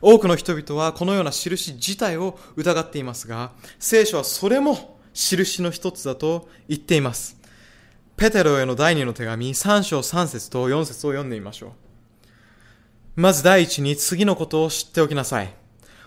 [0.00, 7.40] 多くの人々はこのような印自体を疑っていますが、聖書はそれも印の一つだと言っています。
[8.16, 11.70] ペテロへの第二の手紙3章3節と4節を読んでみましょう。
[13.16, 15.54] まず第一に次のことを知っておきなさい。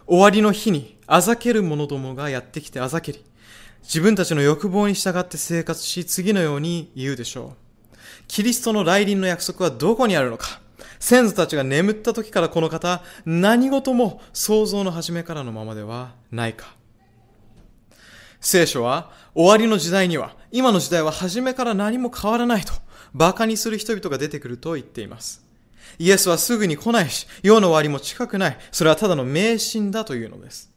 [0.05, 3.23] 終わりの日にあざける者どもがやってきてあざけり、
[3.81, 7.55] 自分たちの欲望に従って生活し、次のように言うでしょ
[7.93, 7.97] う。
[8.27, 10.61] キリストの来臨の約束はどこにあるのか
[10.99, 16.76] 先祖たちが眠った時からこの方、何事も想像の始めからのままではないか。
[18.47, 22.71] 聖書は終わりの時代には、今の時代は初めから何も変わらないと、
[23.13, 25.43] 馬鹿にする人々が出てくると言っています。
[25.99, 28.57] イエスはすぐに来ないし、世の終わりも近くない。
[28.71, 30.71] それはただの迷信だというのです。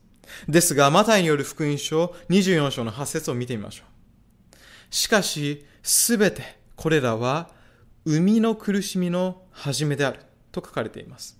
[0.48, 4.56] ですが、マタイによる福音書24章の8節を見てみましょう。
[4.92, 7.50] しかし、すべてこれらは、
[8.04, 10.18] 生みの苦しみの始めである
[10.50, 11.38] と書かれています。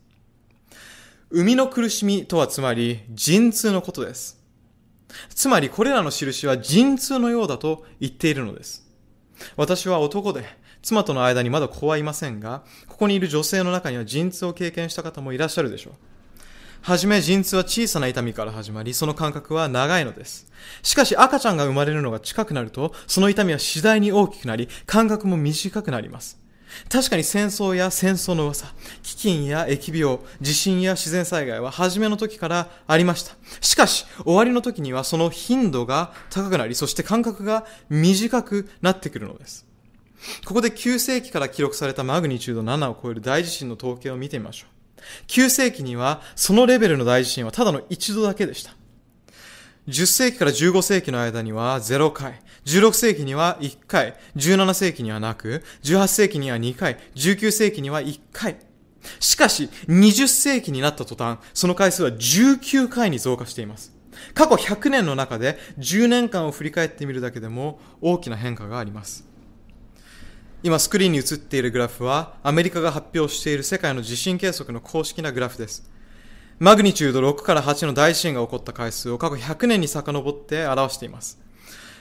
[1.32, 4.39] 生みの苦しみとはつまり、陣痛のことです。
[5.35, 8.87] つまりこれらの印は陣痛のようだと言っているのです。
[9.57, 10.44] 私は男で、
[10.83, 15.92] 妻との間にまだ子はいませんが、ここにいる女性の中には陣痛を経験した方もいらっしゃるでしょう。
[16.83, 20.51] はじめ陣痛は小さな痛みから始まり、その間隔は長いのです。
[20.83, 26.40] しかし赤ちゃんが生まれるのが近くなると、その痛みは次第に大きくなり、間隔も短くなります。
[26.88, 28.66] 確かに戦争や戦争の噂、
[29.02, 33.35] 飢饉や疫病、地震や自然災害は初めの時からありました。
[33.60, 39.66] しかし、終わりの時にはその頻度が高くなり、そして間隔が短くなってくるのです。
[40.44, 44.81] ここで9世紀から記録されたマグニチュード7を超える大地震の統計を見てみましょう。
[45.29, 48.73] 9世紀にはそのレベルの大地震はただの一度だけでした。
[49.90, 58.56] 10世紀から15世紀の間には0回、16世紀には1回、17世紀にはなく、18世紀には2回、19世紀には1回。
[59.18, 63.92] しかし、20世紀になった途端、その回数は19回に増加しています。
[64.34, 69.26] 過去100年の中で10年間を振り返ってみるだけでも大きな変化があります。
[70.62, 75.89] 今スクリーンに映っているグラフはアメリカが発表している世界の地震計測の公式なグラフです。
[76.61, 81.40] マグニチュード6から8の大地震が起こった回数を過去100年に遡って表しています。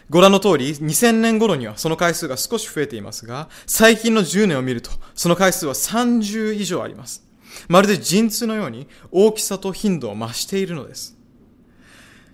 [0.09, 7.25] ご覧の通り、2000年頃にはその回数が少し増えていますが、最近の10年を見ると、その回数は30以上あります。
[7.69, 11.15] まるで陣痛のように大きさと頻度を増しているのです。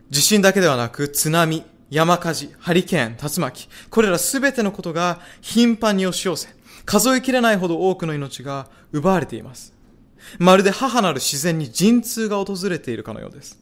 [0.09, 6.49] 地震だけではなく、津波、山火事、ハリケーン、竜巻、これらすべてのことが頻繁に押し寄せ、
[6.86, 9.74] 数えきれないほど多くの命が奪われています。
[10.39, 13.59] まるで母なる自然に陣痛が訪れているかのようです。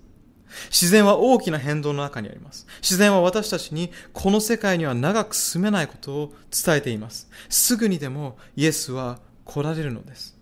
[0.70, 2.68] 自然は大きな変動の中にあります。
[2.82, 7.30] 自然は私たちにこの世界には長く住めないことを伝えています。
[7.50, 10.38] すぐにでもイエスは来られるのです。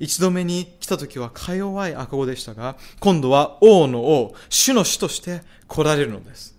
[0.00, 6.58] 一度目に来た時はか弱い赤子でしたが、今度は王の王、主の主として来られるのです。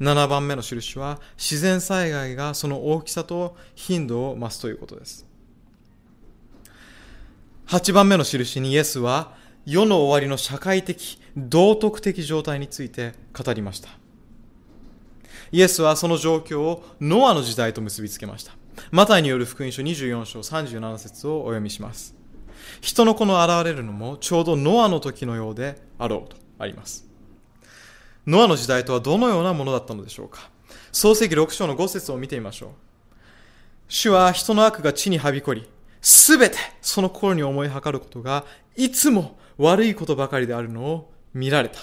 [0.00, 5.25] 7番目の印は自然災害がその大きさと頻度を増すということです。
[7.66, 13.88] 8番目の印にイエスは世の終わりの社会的、道徳的状態について語りました。
[15.50, 18.52] イエスはその状況をノアの時代と結びつけました。
[18.92, 22.14] マタイによる福音書24章37節をお読みします。
[22.80, 27.04] 人の子の現れるのもちょうどノアの時のようであろうとあります。
[28.28, 30.50] ノアの時代とはどのようなものだったのでしょうか
[30.92, 32.70] 創世記6章の5節を見てみましょう。
[33.88, 35.68] 主は人の悪が地にはびこり、
[36.08, 38.44] すべてその心に思いはかることが、
[38.76, 41.80] いつも悪いことばかりであるのを見られた。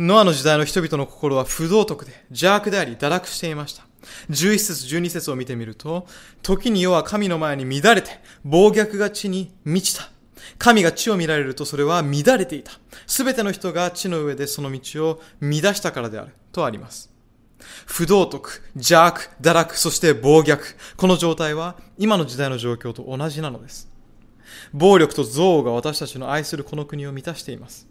[0.00, 3.86] ノアの時代の人々の心は不道徳で邪悪であり堕落していました。
[4.30, 6.08] 11節12節を見てみると、
[6.42, 8.10] 時に世は神の前に乱れて、
[8.44, 10.10] 暴虐が地に満ちた。
[10.58, 12.72] 神が地を見られるとそれは乱れていた。
[13.06, 16.32] すべての人が地の上でその道を乱したからである。
[16.50, 17.15] とあります。
[17.86, 20.58] 不道徳、邪悪、堕落、そして暴虐。
[20.96, 23.90] この状態は今の時代の状況と同じなのです。
[24.72, 27.88] 暴力と憎悪が私たちの愛するこの国を満たしています。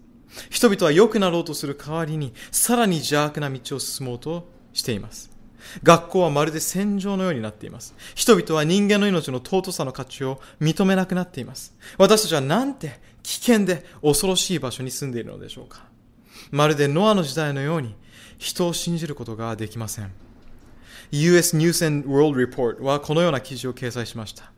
[0.50, 5.32] 人々は良くなろうとする代わりに、さらに邪悪な道を進もうとしています。
[5.84, 7.96] 学校はまるで戦場のようになっています。
[8.14, 11.76] 人々は人間の命の尊さの価値を認めなくなっています。
[11.98, 15.86] 私たちはなんて危険で恐ろしい場所に住んでいるのでしょうか。
[16.52, 17.96] まるでノアの時代のように
[18.38, 20.12] 人を信じることができません。
[21.12, 24.52] US News and World Report はこのような記事を掲載しました。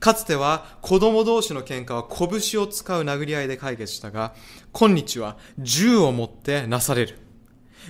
[0.00, 4.34] かつては子供同士の喧嘩は拳を使う殴り合いで解決したが、
[4.72, 7.18] 今日は銃を持ってなされる。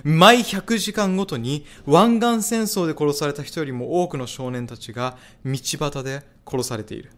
[0.03, 7.11] 毎100時間ごとに湾岸戦争で殺された人よりも多くの少年たちが道端で殺されている。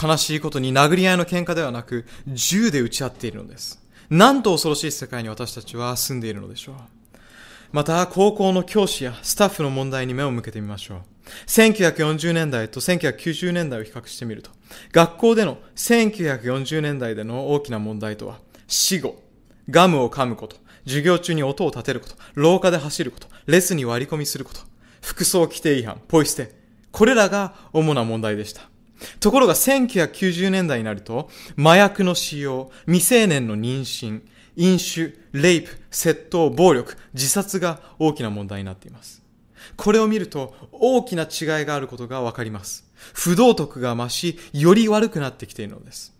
[0.00, 3.79] 悲しいことに殴り合いの喧嘩ではなく銃で撃ち合っているのです。
[4.10, 6.74] なんと恐ろしい世界に私たちは住んでいるのでしょう。
[7.70, 10.98] また、高校の教師やスタッフの問題に目を向けてみましょう。
[11.46, 14.50] 1940年代と1990年代を比較してみると、
[14.90, 19.22] 学校での1940年代での大きな問題とは、死後、
[19.68, 24.60] ガムを噛むこと、授業中に音を立てること、廊下で走ること、レスに割り込みすること、
[25.00, 26.52] 服装規定違反、ポイ捨て、
[26.90, 28.62] これらが主な問題でした。
[29.20, 31.28] ところが1990年代になると、
[31.58, 34.22] 麻薬の使用、未成年の妊娠、
[34.56, 39.22] 飲酒、レイプ、窃盗、暴力、自殺が大きな問題になっています。
[39.76, 42.90] これを見ると大きな違いがあることがわかります。
[43.14, 46.14] 不道徳が増し、より悪くなってきているのです。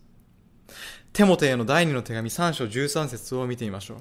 [1.12, 3.98] テモテへの第二の手紙3章13節を見てみましょう。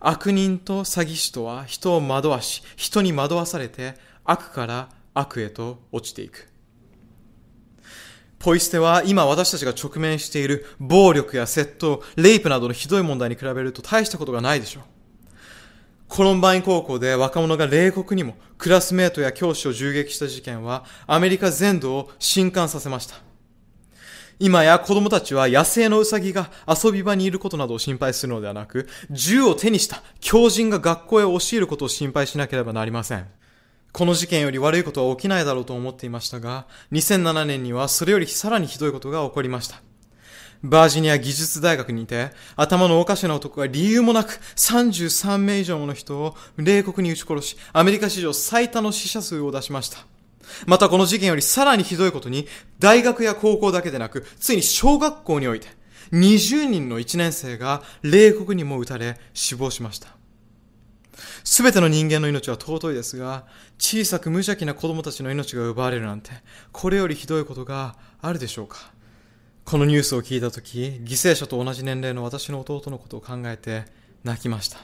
[0.00, 3.94] 悪人と詐欺師とは人を惑わし、人に惑わされて
[4.24, 6.48] 悪から悪へと落ちていく。
[8.38, 14.82] ポイ捨ては今私たちが直面している暴力や窃盗、レイプなどのひどい問題に比べると大したことがないでしょう。
[16.08, 23.16] コロンバイン高校で若者が冷酷にもクラスメートや教師を銃撃した事件はアメリカ全土を震撼させました。
[24.40, 33.26] 今や子供たちは野生のウサギが遊び場にいることなどを心配するのではなく、銃を手にした狂人が学校へ押し入ることを心配しなければなりません。
[33.98, 39.82] この事件より悪いことは起きないだろうと思っていましたが、2007年にはそれよりさらにひどいことが起こりました。
[40.62, 49.98] バージニア技術大学にいて、頭のおかしな男が理由もなく33名以上もの人を冷酷に撃ち殺し、アメリカ史上最多の死者数を出しました。
[50.66, 52.46] またこの事件よりさらにひどいことに、
[52.78, 55.66] 大学や高校だけでなく、ついに小学校において、
[56.12, 60.17] 20人の1年生が冷酷にも撃たれ死亡しました。
[61.44, 63.46] すべての人間の命は尊いですが、
[63.78, 66.30] 小さく無邪気な子供たちの命が奪われるなんて、
[66.72, 68.92] これよりひどいことがあるでしょうか
[69.64, 73.84] このニュースを聞いたとき、犠牲者と同じ年齢の私の弟のことを考えて
[74.24, 74.78] 泣きました。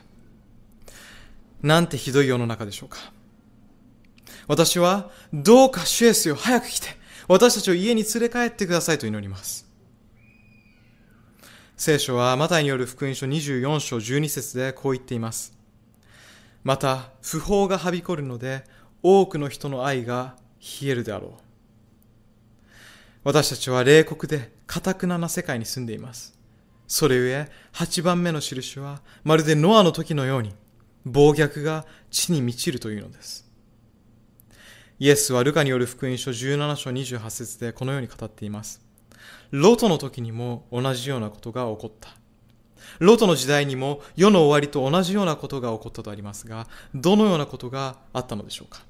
[1.63, 2.99] なんてひどい世の中でしょうか
[4.47, 6.89] 私は、どうか主イエスよ、早く来て、
[7.29, 9.67] 私たちを家に連れ帰ってくださいと祈ります。
[11.77, 15.54] 聖書は、マタイによる福音書24章12節でこう言っています。
[16.65, 18.65] また、不法がはびこるので、
[19.03, 20.35] 多くの人の愛が
[20.83, 21.31] 冷えるであろう。
[23.23, 26.39] 私たちは冷酷で、堅くなな世界に住んでいます。
[26.89, 30.55] それゆえ、8番目の印は、まるでノアの時のように、
[31.05, 33.45] 暴虐が地に満ちるというのです。
[34.99, 38.81] イエスはルカによる福音書17章28節でこのように語っています。
[39.51, 42.24] ロトの時にも同じようなことが起こった。
[42.99, 48.83] ロトの時代にも世の終わりと同じようなことが起こったとありますが、どのようなことがあったのでしょうか？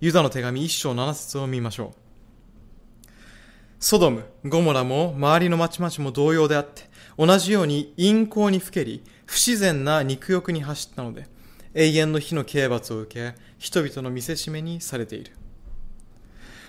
[0.00, 3.06] ユダの手紙1章7節を見ましょう。
[3.78, 11.26] ソドム、ゴモラも周りの町々も同様であって、同じように陰行にふけり、不自然な肉欲に走ったので、
[11.74, 15.32] 永遠の火の刑罰を受け、人々の見せしめにされている。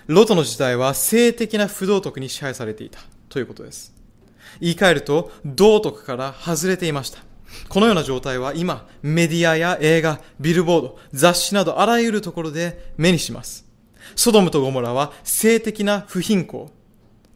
[0.06, 2.98] ロトの時代は性的な不道徳に支配されていた
[3.28, 3.93] ということです。
[4.60, 7.18] 言い換えると、道徳から外れていました。
[7.68, 13.64] このような状態は今、メディアや映画、ビルボード、雑誌などあらゆるところで目にします。
[14.16, 16.70] ソドムとゴモラは性的な不貧困、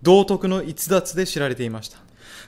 [0.03, 1.99] 道徳の逸脱で知られていました。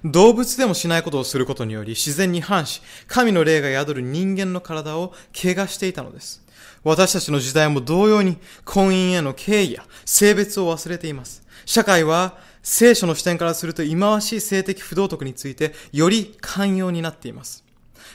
[0.05, 6.43] 動物でもしないことをすることにより自然に反し、神の霊が宿る人間の体を怪我していたのです。
[6.83, 11.43] 私たちの時代も同様に婚姻への敬意や性別を忘れています。
[11.67, 17.65] 社会は聖書の視点からすると忌まわしい性的不道徳についてより寛容になっています。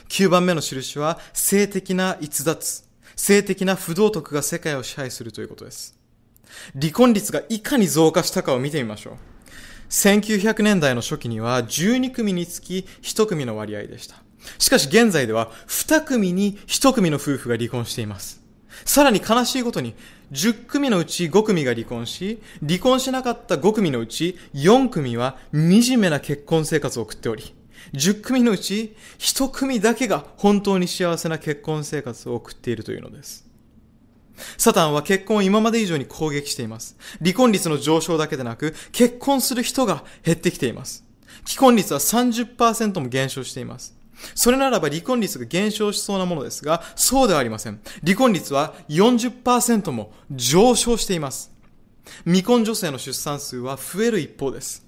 [0.08, 2.84] 9番目の印は性的な逸脱、
[3.16, 5.98] 性的な不道徳が世界を支配するということです。
[6.78, 9.14] 離婚率がいかに増加したかを見てみましょう。
[9.90, 14.16] 1900年代の初期には12組につき1組の割合でした。
[14.58, 18.42] しかし現在では2組に1組の夫婦が離婚しています。
[18.84, 19.94] さらに悲しいことに
[20.32, 27.54] 10組のうち5組が離婚し、離婚しなかった5組のうち4組は惨めな結婚生活を送っており、
[27.92, 33.46] 10組のうち1組だけが本当に幸せな結婚生活を送っているというのです。
[34.58, 36.96] サタンは結婚を今まで以上に攻撃しています。
[37.20, 41.04] 離婚率の上昇だけでなく、結婚する人が減ってきています。
[41.46, 43.95] 既婚率は30%も減少しています。
[44.34, 47.80] それならば離婚率が減少しそうなものですが、そうではありません。
[48.04, 51.52] 離婚率は40%も上昇しています。
[52.24, 54.86] 未婚女性の出産数は増える一方です。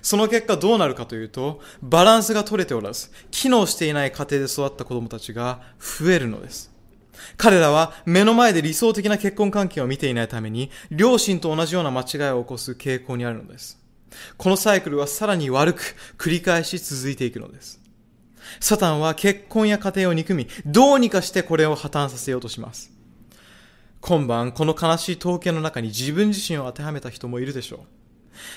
[0.00, 6.70] その結果どうなるかというと、バランスが取れておらず、機能していない家庭で育った子供たちが増えるのです。
[7.36, 13.78] 彼らは目の前で理想的な結婚関係を見ていないために、両親と同じような間違いを起こす傾向にあるのです。
[14.36, 17.81] このサイクルはさらに悪く繰り返し続いていくのです。
[18.60, 22.92] サタンは結婚や家庭を憎み、どうにかしてこれを破綻させようとします。
[24.00, 27.78] 今晩、この悲しい統計の中に自分自身を当てはめた人もいるでしょう。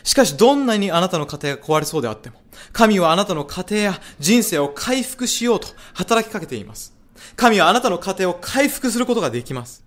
[0.03, 6.95] しかし、どんなにあなたの家庭が壊れそうであっても、神はあなたの家庭や人生を回復しようと働きかけています。
[7.35, 9.83] 神はあなたの家庭を回復することができます。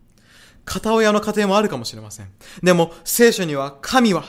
[0.64, 2.30] 片親の家庭もあるかもしれません。
[2.62, 4.24] でも、聖書には神は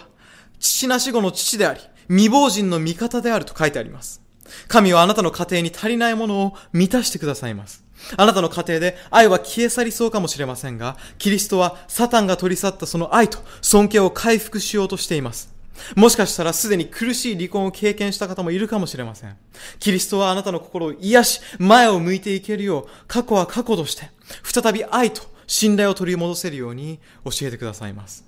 [0.60, 4.22] 父なし子の父であり、未亡人の味方であると書いてあります。
[4.68, 7.84] 神はあなたの家庭に足りないものを満たしてくださいます。
[8.18, 15.54] あなたの家庭で愛は消え去りそうかもしれませんが、キリストはサタンが取り去ったその愛と尊敬を回復しようとしています。
[15.96, 19.38] もしかしたらすでに苦しい離婚を経験した方もいるかもしれません。
[19.80, 24.10] キリストはあなたの心を癒し、前を向いていけるよう、過去は過去として、
[24.44, 28.26] 再び愛と信頼を取り戻せるように教えてくださいます。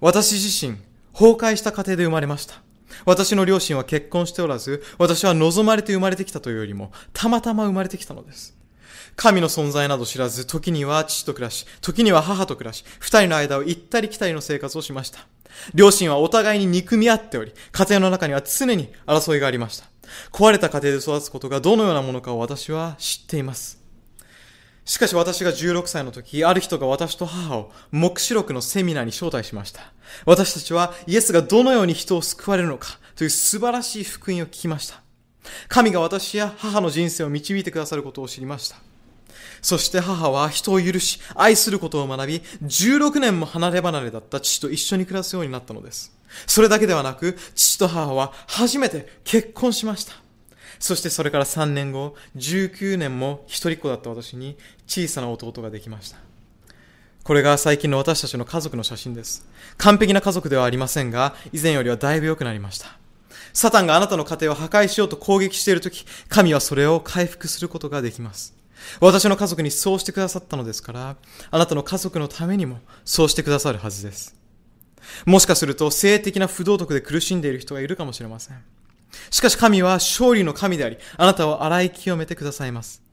[0.00, 0.76] 私自身、
[1.12, 2.65] 崩壊した家庭で生まれました。
[3.04, 8.56] 私の両親は結婚しておらず、私は望まれて生まれてきたというよりも、たまたま生まれてきたのです。
[9.16, 15.26] 神の存在など知らず、時には父と暮らし、時には母と暮らし、二人の間を行ったり来たりの生活をしました。
[15.74, 19.86] 両親はお互いに憎み合っており、家庭の中には常に争いがありました。
[20.32, 23.75] 壊れた家庭で育つことがどのようなものかを私は知っています。
[24.86, 29.80] しかし私が16歳の時、ある人が私と母を目視録のセミナーに招待しました。
[30.24, 35.02] 私たちはイエスがどのように人を救われるのかという素晴らしい福音を聞きました。
[35.68, 38.76] 神が私や母の人生を導いてくださることを知りました。
[39.60, 46.16] そして母は人を許し、愛することを学び、16年も離れ離れだった父と一緒に暮らすようになったのです。
[46.46, 50.12] それだけではなく、父と母は初めて結婚しました。
[50.78, 54.56] そしてそれから3年後、19年も一人っ子だった私に
[54.86, 56.18] 小さな弟ができました。
[57.22, 59.46] これが最近の私たちの家族の写真です。
[59.78, 62.98] 完璧な家族ではありませんが、以前よりはだいぶ良くなりました。
[63.52, 68.54] サタンがあなたの家庭を破壊しようと攻撃しているとき、神はそれを回復することができます。
[69.00, 71.16] 私の家族にそうしてくださったのですから、
[71.50, 74.36] あなたの家族のためにもそうしてくださるはずです。
[75.24, 78.62] もしかすると性的な不道徳で苦しんでいる人がいるかもしれません。
[79.30, 83.05] しかし神は勝利の神であり、あなたを洗い清めてくださいます。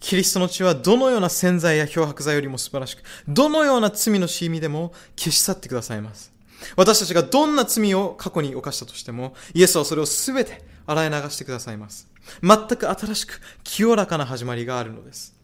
[0.00, 6.32] キリストの血はどのような洗剤や漂白剤よりも素晴らしく、どのような罪のしみでも消し去ってくださいます。
[6.76, 12.08] 私たちがどんな罪を過去に犯したとしても、イエスはそれをすべて洗い流してくださいます。
[12.42, 15.34] 全く新しく清らかな始まりがあるのです。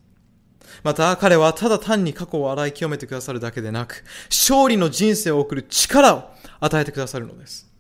[0.83, 6.31] また彼はただ単に過去を洗い清めてくださるだけでなく、勝利の人生を送る力を
[6.61, 7.71] 与えてくださるのです。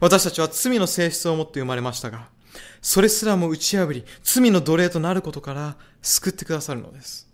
[0.00, 2.28] 私たちは罪の性質を持って生まれましたが、
[2.80, 7.26] それすらも打ち破り、罪の奴隷となることから救ってくださるのです。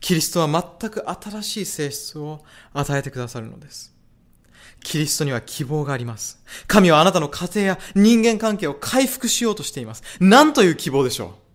[0.00, 0.48] キリストは
[0.80, 3.94] 全く新しい性質を与えてくださるのです。
[4.82, 6.42] キリストには希望があります。
[6.66, 10.02] 神はあなたの家庭や人間関係を回復しようとしています。
[10.20, 11.46] 何という希望でしょう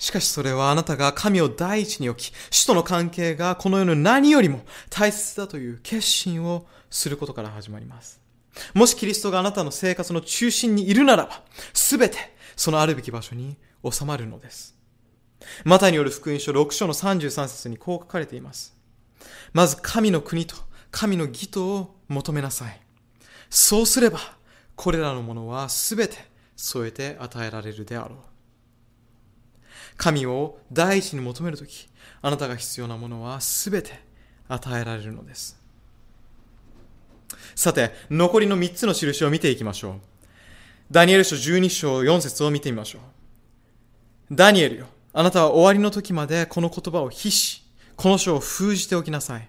[0.00, 8.19] しかしそれはあなたが神を第一に置き、主との関係がこの世の何よりも大切だという決心をすることから始まります。
[8.74, 11.42] もしキリストがあなたの生活の中心にいるならば、
[11.72, 12.18] すべて
[12.56, 13.56] そのあるべき場所に
[13.88, 14.76] 収まるのです。
[15.64, 18.76] マタによる福音書6章の33節にこう書かれています。
[19.52, 20.56] まず神の国と
[20.90, 22.80] 神の義とを求めなさい。
[23.48, 24.18] そうすれば、
[24.76, 26.16] これらのものはすべて
[26.56, 28.18] 添えて与えられるであろう。
[29.96, 31.88] 神を第一に求めるとき、
[32.22, 34.00] あなたが必要なものはすべて
[34.48, 35.59] 与えられるのです。
[37.54, 39.94] さて、残りの3つの印を見ていきましょう。
[40.90, 44.34] ダニエル書12章4節を見てみましょう。
[44.34, 47.62] ダニエルよ、あなたは終わりの時までこの言葉を必し、
[47.96, 49.48] この書を封じておきなさい。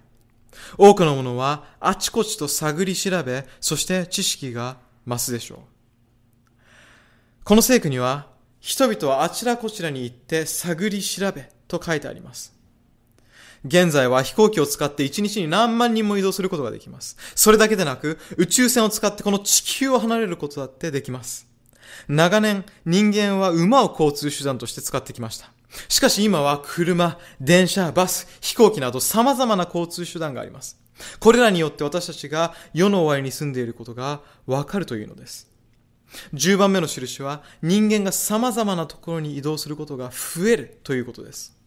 [0.76, 4.76] 多くの者はあちこちと探り調べ、そして知識が
[5.06, 5.58] 増すでしょう。
[7.44, 8.28] この聖句には、
[8.60, 12.54] 人々はあちらこちらに行って探り調べと書いてあります。
[13.64, 17.16] 現在は飛行機を使って1日に何万人も移動することができます。
[17.34, 21.46] それだけでなく、宇宙船を使ってこの地球を離れることだってできます。
[22.08, 25.50] 長年、人間は馬を交通手段として使ってきました。
[25.88, 30.78] しかし今は車、電車、バス、飛行機など様々な交通手段があります。
[31.20, 35.48] これらによって私たちが世の終わりに住んでいることがわかるというのです。
[36.34, 41.61] 10番目の印は人間が様々なところに移動することが増えるということです。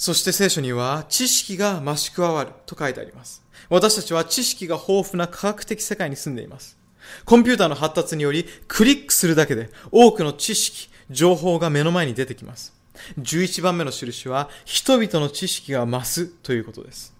[0.00, 3.44] そして聖書には知識が増し加わると書いてあります。
[3.68, 6.78] 私たちは知識が豊富な科学的世界に住んでいます。
[7.26, 12.72] コンピューターの発達によりクリックするだけで多くの知識、情報が目の前に出てきます。
[13.18, 17.14] 11番目の印は人々の知識が増すということです。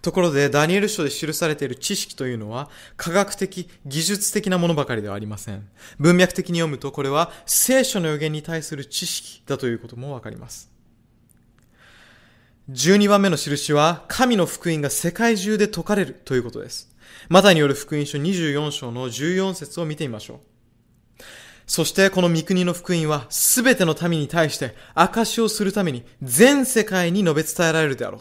[0.00, 5.68] ところで、ダニエル書で記されている知識というのは、科学的、技術的なものばかりではありません。
[5.98, 10.71] 文脈的に読むと、これは聖書の予言に対する知識だということもわかります。
[12.70, 16.94] 12番目の印は、神の福音が世界中で説かれるということです。
[17.28, 20.40] マタによる福音書24章の14節を見てみましょう。
[21.66, 28.20] そしてこの御国の福音はすべての民に対して証しをするために全世界に述べ伝えられるであろう。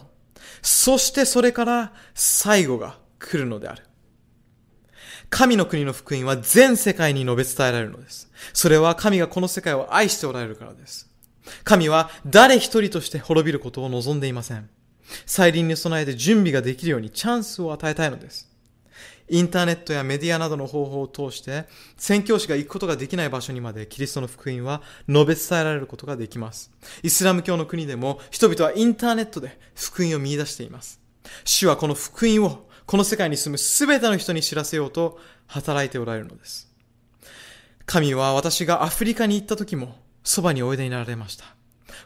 [0.62, 3.84] そしてそれから最後が来るのである。
[5.30, 8.32] 神の国の福音は全世界に述べ伝えられるのです。
[8.54, 11.11] それは神がこの世界を愛しておられるからです。
[11.64, 14.70] 神は誰一人として滅びることを望んでいません。
[15.26, 18.50] 再臨に備えて準備ができるようにチャンスを与えたいのです。
[19.30, 21.66] インターネットやメディアなどの方法を通して、
[21.98, 26.70] 宣教師が行くことができない場所にまでキリストの福音は述べ伝えられることができます。
[27.02, 31.00] イスラム教の国でも人々はインターネットで福音を見出しています。
[31.46, 35.18] 主はこの福音をこの世界に住む全ての人に知らせようと
[35.48, 36.70] 働いておられるのです。
[37.86, 41.46] 神は私がアフリカに行った時もそばにおいでになられました。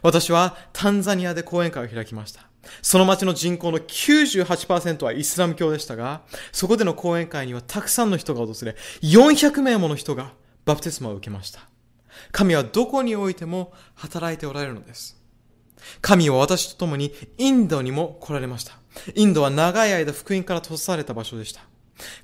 [0.02, 2.48] 私はタンザニアで講演会を開きました。
[2.82, 10.32] その町の人口の98%はイスラム教でしたが、そこでの講演会にはたくさんの人が訪れ、400名もの人が
[10.64, 11.60] バプテスマを受けました。
[12.32, 15.16] 神はどこにおいても働いておられるのです。
[16.00, 18.78] 神は私と共にインドにも来られました。
[19.14, 21.60] インドは長い間福音から閉ざされた場所でした。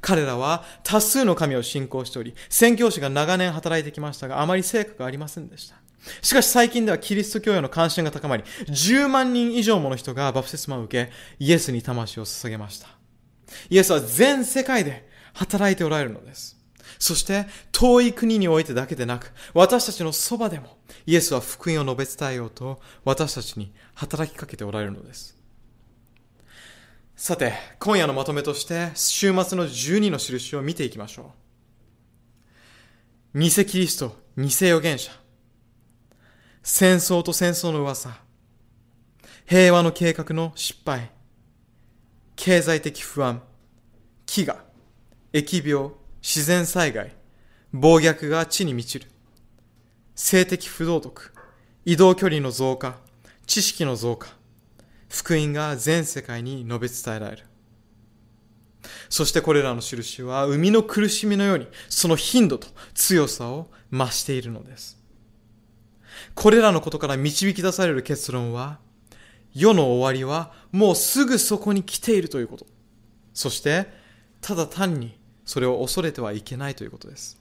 [0.00, 5.76] 彼らは多数の神を信仰しており、宣教師が長年働いてきましたが、あまり成果がありませんでした。
[6.20, 12.88] しかし最近ではキリスト教への関心が高まり、10万人以上もの人がバプテスマを受け、イエスに魂を捧げました。
[13.70, 16.58] イエスは全世界で働いておられるのです。
[16.98, 25.41] そして遠い国においてだけでなく、私たちのそばでも、イエスは福音を述べ伝えようと、私たちに働きかけておられるのです。
[27.14, 31.32] さて、今夜のまとめとして、週末の12の印を見ていきましょ
[33.34, 33.38] う。
[33.38, 35.12] 偽キリスト、偽預言者、
[36.62, 38.18] 戦争と戦争の噂、
[39.46, 41.10] 平和の計画の失敗、
[42.34, 43.42] 経済的不安、
[44.26, 44.56] 飢餓、
[45.32, 45.92] 疫病、
[46.22, 47.14] 自然災害、
[47.72, 49.06] 暴虐が地に満ちる、
[50.14, 51.32] 性的不道徳、
[51.84, 52.98] 移動距離の増加、
[53.46, 54.28] 知識の増加、
[55.12, 57.44] 福音が全世界に述べ伝えられる。
[59.10, 64.98] そしてこれらの印は海の苦しみのようにその頻度と強さを増しているのです。
[66.34, 68.78] これらのことから導き出される結論は、
[69.54, 72.66] 世の終わりはもうすぐそこに来ているということ。
[73.34, 73.88] そして、
[74.40, 77.38] ただ単にそれを恐れてはいけないということです。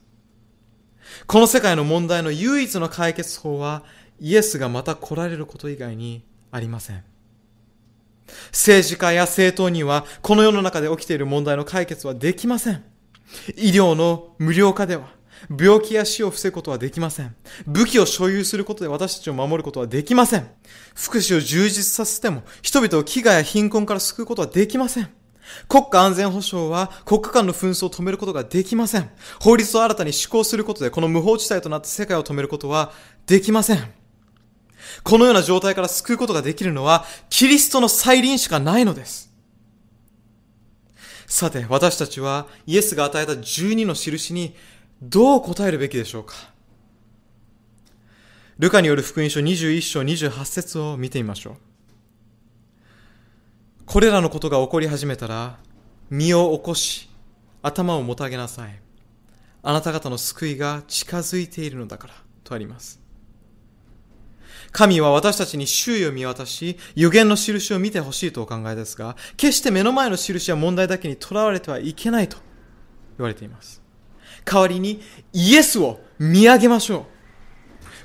[1.26, 3.82] この世界の問題の唯一の解決法は、
[4.20, 7.11] イエスがまた来られること以外にありません。
[8.46, 12.84] 政治家や政党には、この世の中で起きている問題の解決はできません。
[13.56, 15.08] 医療の無料化では、
[15.58, 17.34] 病気や死を防ぐことはできません。
[17.66, 20.48] 武器を所有することで私たちを守ることはできません。
[20.94, 25.08] 福祉を充実させても、人々を飢餓や貧困から救うことはできません。
[25.68, 29.10] 国家安全保障は国家間の紛争を止めることができません。
[29.40, 32.92] 法律を新たに施行することでこの無法地帯となった世界を止めることは
[33.26, 34.01] できません。
[35.02, 39.32] このような状態から救うことができるのはキリストの再臨しかないのです。
[41.26, 44.54] さて、私たちはイエスが与えた12の印に
[45.00, 46.34] どう答えるべきでしょうか
[48.58, 51.56] ルカによる福音書21章28節を見てみましょう。
[53.86, 55.58] これらのことが起こり始めたら、
[56.10, 57.10] 身を起こし、
[57.62, 58.80] 頭をもたげなさい。
[59.62, 62.14] あなた方の救いが近づいているのだから、
[62.44, 63.01] とあります。
[64.72, 72.38] 神は私たちに周囲を見渡し、予言の印を見てほしいとお考えですが、決して目の前の印や問題だけにとらわれてはいけないと
[73.18, 73.82] 言われています。
[74.44, 75.00] 代わりに
[75.32, 77.04] イエスを見上げましょう。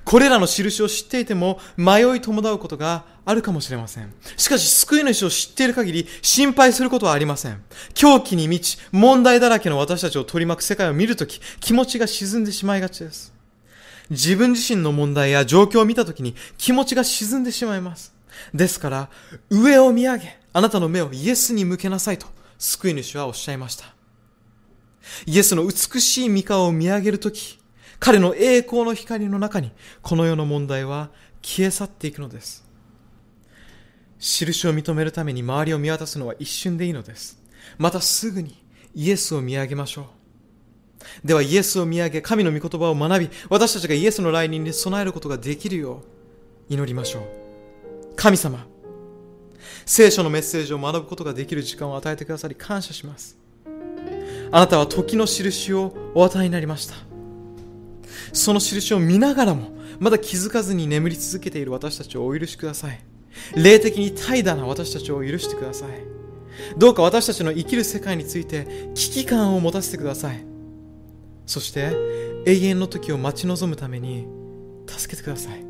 [0.03, 4.13] これらの印を知っていても迷い伴うことがあるかもしれません。
[4.37, 7.61] しかし救い主を知っている限り心配することはありません。
[7.93, 13.36] 狂気に満ち問題だらけの私たちを取り巻く世界を見るとき気持ちが沈んでしまいがちです。
[14.09, 18.13] 自分自身の問題や状況を見たときに気持ちが沈んでしまいます。
[18.53, 19.09] ですから、
[19.49, 22.27] 上を見上げ、あなたの目をイエスに向けなさいと
[22.57, 23.85] 救い主はおっしゃいました。
[25.25, 27.59] イエスの美しい御顔を見上げるとき、
[27.99, 31.09] 彼の栄光の光の中に、この世の問題は
[31.41, 32.65] 消え去っていくのです。
[34.19, 37.39] 印を認めるために周りを見渡すのは一瞬でいいのです。
[37.77, 38.63] またすぐに
[38.95, 40.16] イエスを見上げましょう。
[41.23, 46.01] ではイエスを見上げ、神の御言葉を学び、私たちがイエスの来臨に備えることができるよ
[46.69, 47.23] う祈りましょう。
[48.15, 48.65] 神様、
[49.85, 53.37] 聖書のメッセージを学ぶことができる時間を与えてくださり感謝します。
[54.51, 56.95] あなたは時の印をお与えになりました。
[58.33, 62.99] その印を見ながらも、まだ気づかずに眠り続けている私たちをお許しください。
[63.55, 65.89] 霊的に怠惰な私たちを許してください。
[66.77, 70.56] どうか私たちの生きる世界について危機感を持たせてください。
[71.47, 71.95] そして
[72.45, 74.27] 永遠の時を待ち望むために
[74.85, 75.65] 助けてください。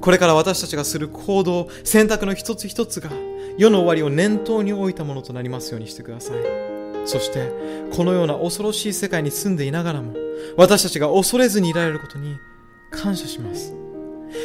[0.00, 3.10] これから私たちがする行動、選択の一つ一つが
[3.58, 6.36] 世の終わりを念頭に置いたものとなりますようにしてください。
[7.06, 7.52] そして、
[7.92, 10.14] このような恐ろしい世界に住んでいながらも、
[10.56, 12.36] 私たちが恐れずにいられることに
[12.90, 13.74] 感謝します。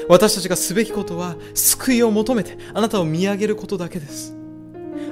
[0.07, 4.35] 私たちがすべきことは、救いを求めてあなたを見上げることだけです。